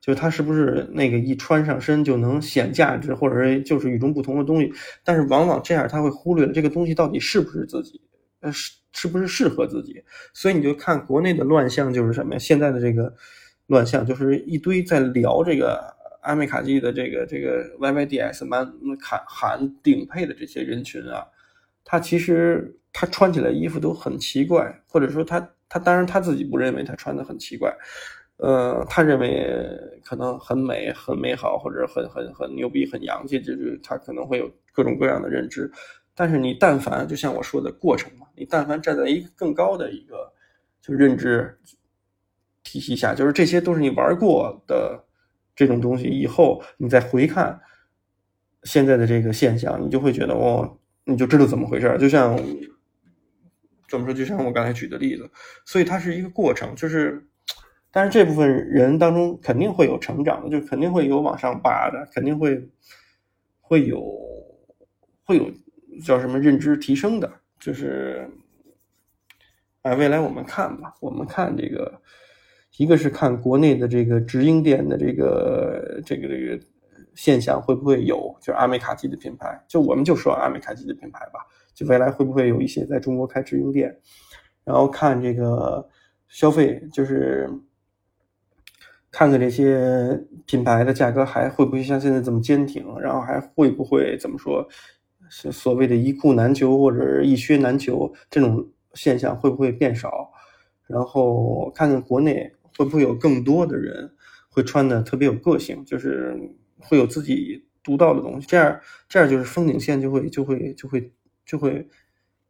[0.00, 4.72] 就它是不是那个一穿上身就能显价值，或者是就是与众不同的东西？
[5.02, 8.00] 但是往往这样他会忽略了这个东西到底是不是自己，
[8.38, 10.00] 呃是是不是适合自己？
[10.32, 12.38] 所以你就看国内的乱象就是什么呀？
[12.38, 13.12] 现在的这个
[13.66, 18.64] 乱象就是一堆在聊这个阿美卡基的这个这个 YYDS 满
[19.02, 21.26] 喊喊顶配的这些人群啊，
[21.84, 27.76] 他其实他穿起来衣服都很奇怪，或者说他他当然他自己不认为他穿的很奇怪。
[28.38, 29.66] 呃，他认为
[30.04, 35.72] 可能很美、很美好，或者很很很牛逼、很洋气，就是他可能会有各种各样的认知。
[36.14, 40.30] 但是你但凡就像我说的过程嘛，你但凡站在一个更高的一个
[40.82, 41.58] 就认知
[42.62, 45.02] 体系下，就是这些都是你玩过的
[45.54, 47.58] 这种东西，以后你再回看
[48.64, 51.96] 现在的这个现象，你就会觉得哦，你就知道怎么回事。
[51.98, 52.36] 就像
[53.88, 54.12] 怎么说？
[54.12, 55.30] 就像我刚才举的例子，
[55.64, 57.26] 所以它是一个过程，就是。
[57.92, 62.68] 但是这部分人当中肯定会有成长的，就肯定会有往上拔的，肯定会
[63.58, 64.02] 会有
[65.24, 65.50] 会有
[66.04, 68.28] 叫什么认知提升的，就是
[69.80, 72.02] 哎，未来我们看吧，我们看这个，
[72.76, 76.60] 一个是看国内的这个直营店的这个这个这个
[77.14, 81.40] 现象会不会有，就是阿美卡基的品牌，就我们就说阿美卡基的品牌吧，
[81.72, 83.98] 就未来会不会有一些在中国开直营店，
[84.64, 85.88] 然后看这个
[86.28, 87.48] 消费，就是。
[89.10, 94.68] 看看这些品牌的价格还会不会像现在这么坚挺，然后还会不会怎么说，
[95.28, 100.30] 是所谓的一库难求或者一靴难求这种现象会不会变少？
[100.86, 104.10] 然后看看国内会不会有更多的人
[104.50, 106.36] 会穿的特别有个性，就是
[106.78, 111.12] 会有自己独到的东西，这样这样就是风景线就会就会就会
[111.44, 111.88] 就会。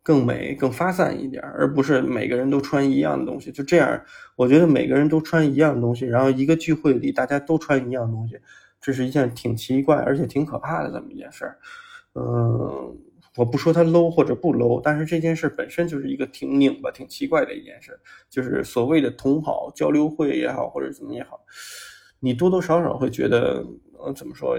[0.06, 3.50] 更美、更发散一点，而不是每个人都穿一样的东西。
[3.50, 4.00] 就这样，
[4.36, 8.38] 我觉得每个人都穿一样的东西，然后一个聚会里大家都穿一样东西，
[8.80, 11.58] 这是一件挺奇怪而且挺可怕的这么一件事儿。
[12.14, 12.96] 嗯，
[13.34, 17.98] 我不说它 low 或者不 low，但是这件事本身就是一个挺拧巴、挺奇怪的一件事。
[18.30, 21.40] 就是所谓的同好交流会也好，或者怎么也好，
[22.20, 23.66] 你多多少少会觉得，
[23.98, 24.56] 呃，怎么说，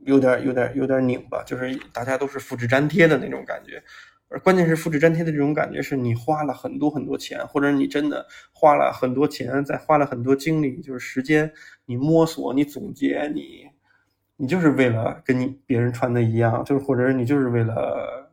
[0.00, 3.80] 有点、有点、有点拧巴，就是大家都是复制粘贴的那种感觉。
[4.28, 11.52] 而关键是复制粘贴的这种感觉，是你花了很多很多钱，或者你真的花了很多钱，再花了很多精力，就是时间，
[11.84, 13.68] 你摸索，你总结，你，
[14.36, 18.25] 你就是为了跟你别人穿的一样，就是或者你就是为了。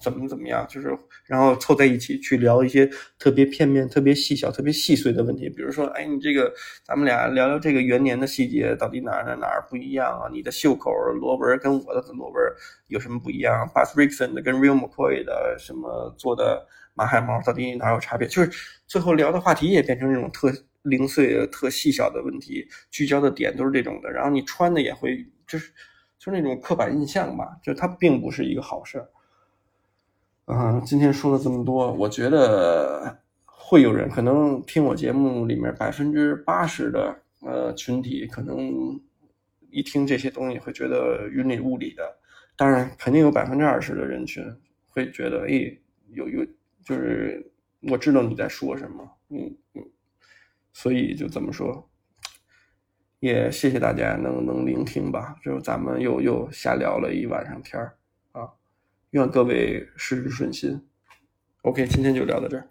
[0.00, 2.88] 怎么怎么样，就是然后凑在一起去聊一些
[3.18, 6.52] 特别片面、特别细小、特别细碎的问题，比如说，哎，你这个
[6.84, 10.28] 咱们俩聊聊这个元年的细节，到底哪哪哪不一样啊？
[10.32, 10.90] 你的袖口
[11.20, 12.42] 螺纹跟我的螺纹
[12.88, 18.28] 有什么不一样 b u s r i x o n 的跟 Real McCoy 的什么做的马海毛到底哪有差别？
[18.28, 18.50] 就是
[18.86, 24.10] 最后聊的话题也变成这种特零碎、特细小的问题，聚焦的点都是这种的。
[24.10, 25.72] 然后你穿的也会，就是
[26.18, 29.08] 就是那种刻板印象吧，就它并不是一个好事儿。
[30.46, 39.00] 啊，今天说了这么多，我觉得会有人可能听我节目里面百分之八十的呃群体，可能
[39.70, 42.16] 一听这些东西会觉得云里雾里的。
[42.56, 44.44] 当然，肯定有百分之二十的人群
[44.88, 45.76] 会觉得，哎，
[46.12, 46.46] 有有，
[46.84, 47.44] 就是
[47.90, 49.82] 我知道你在说什么，嗯嗯，
[50.72, 51.90] 所以就这么说，
[53.18, 55.34] 也谢谢大家能能聆听吧。
[55.44, 57.96] 就咱们又又瞎聊了一晚上天儿，
[59.16, 60.82] 愿各位事事顺心。
[61.62, 62.68] OK，今天就聊到这儿。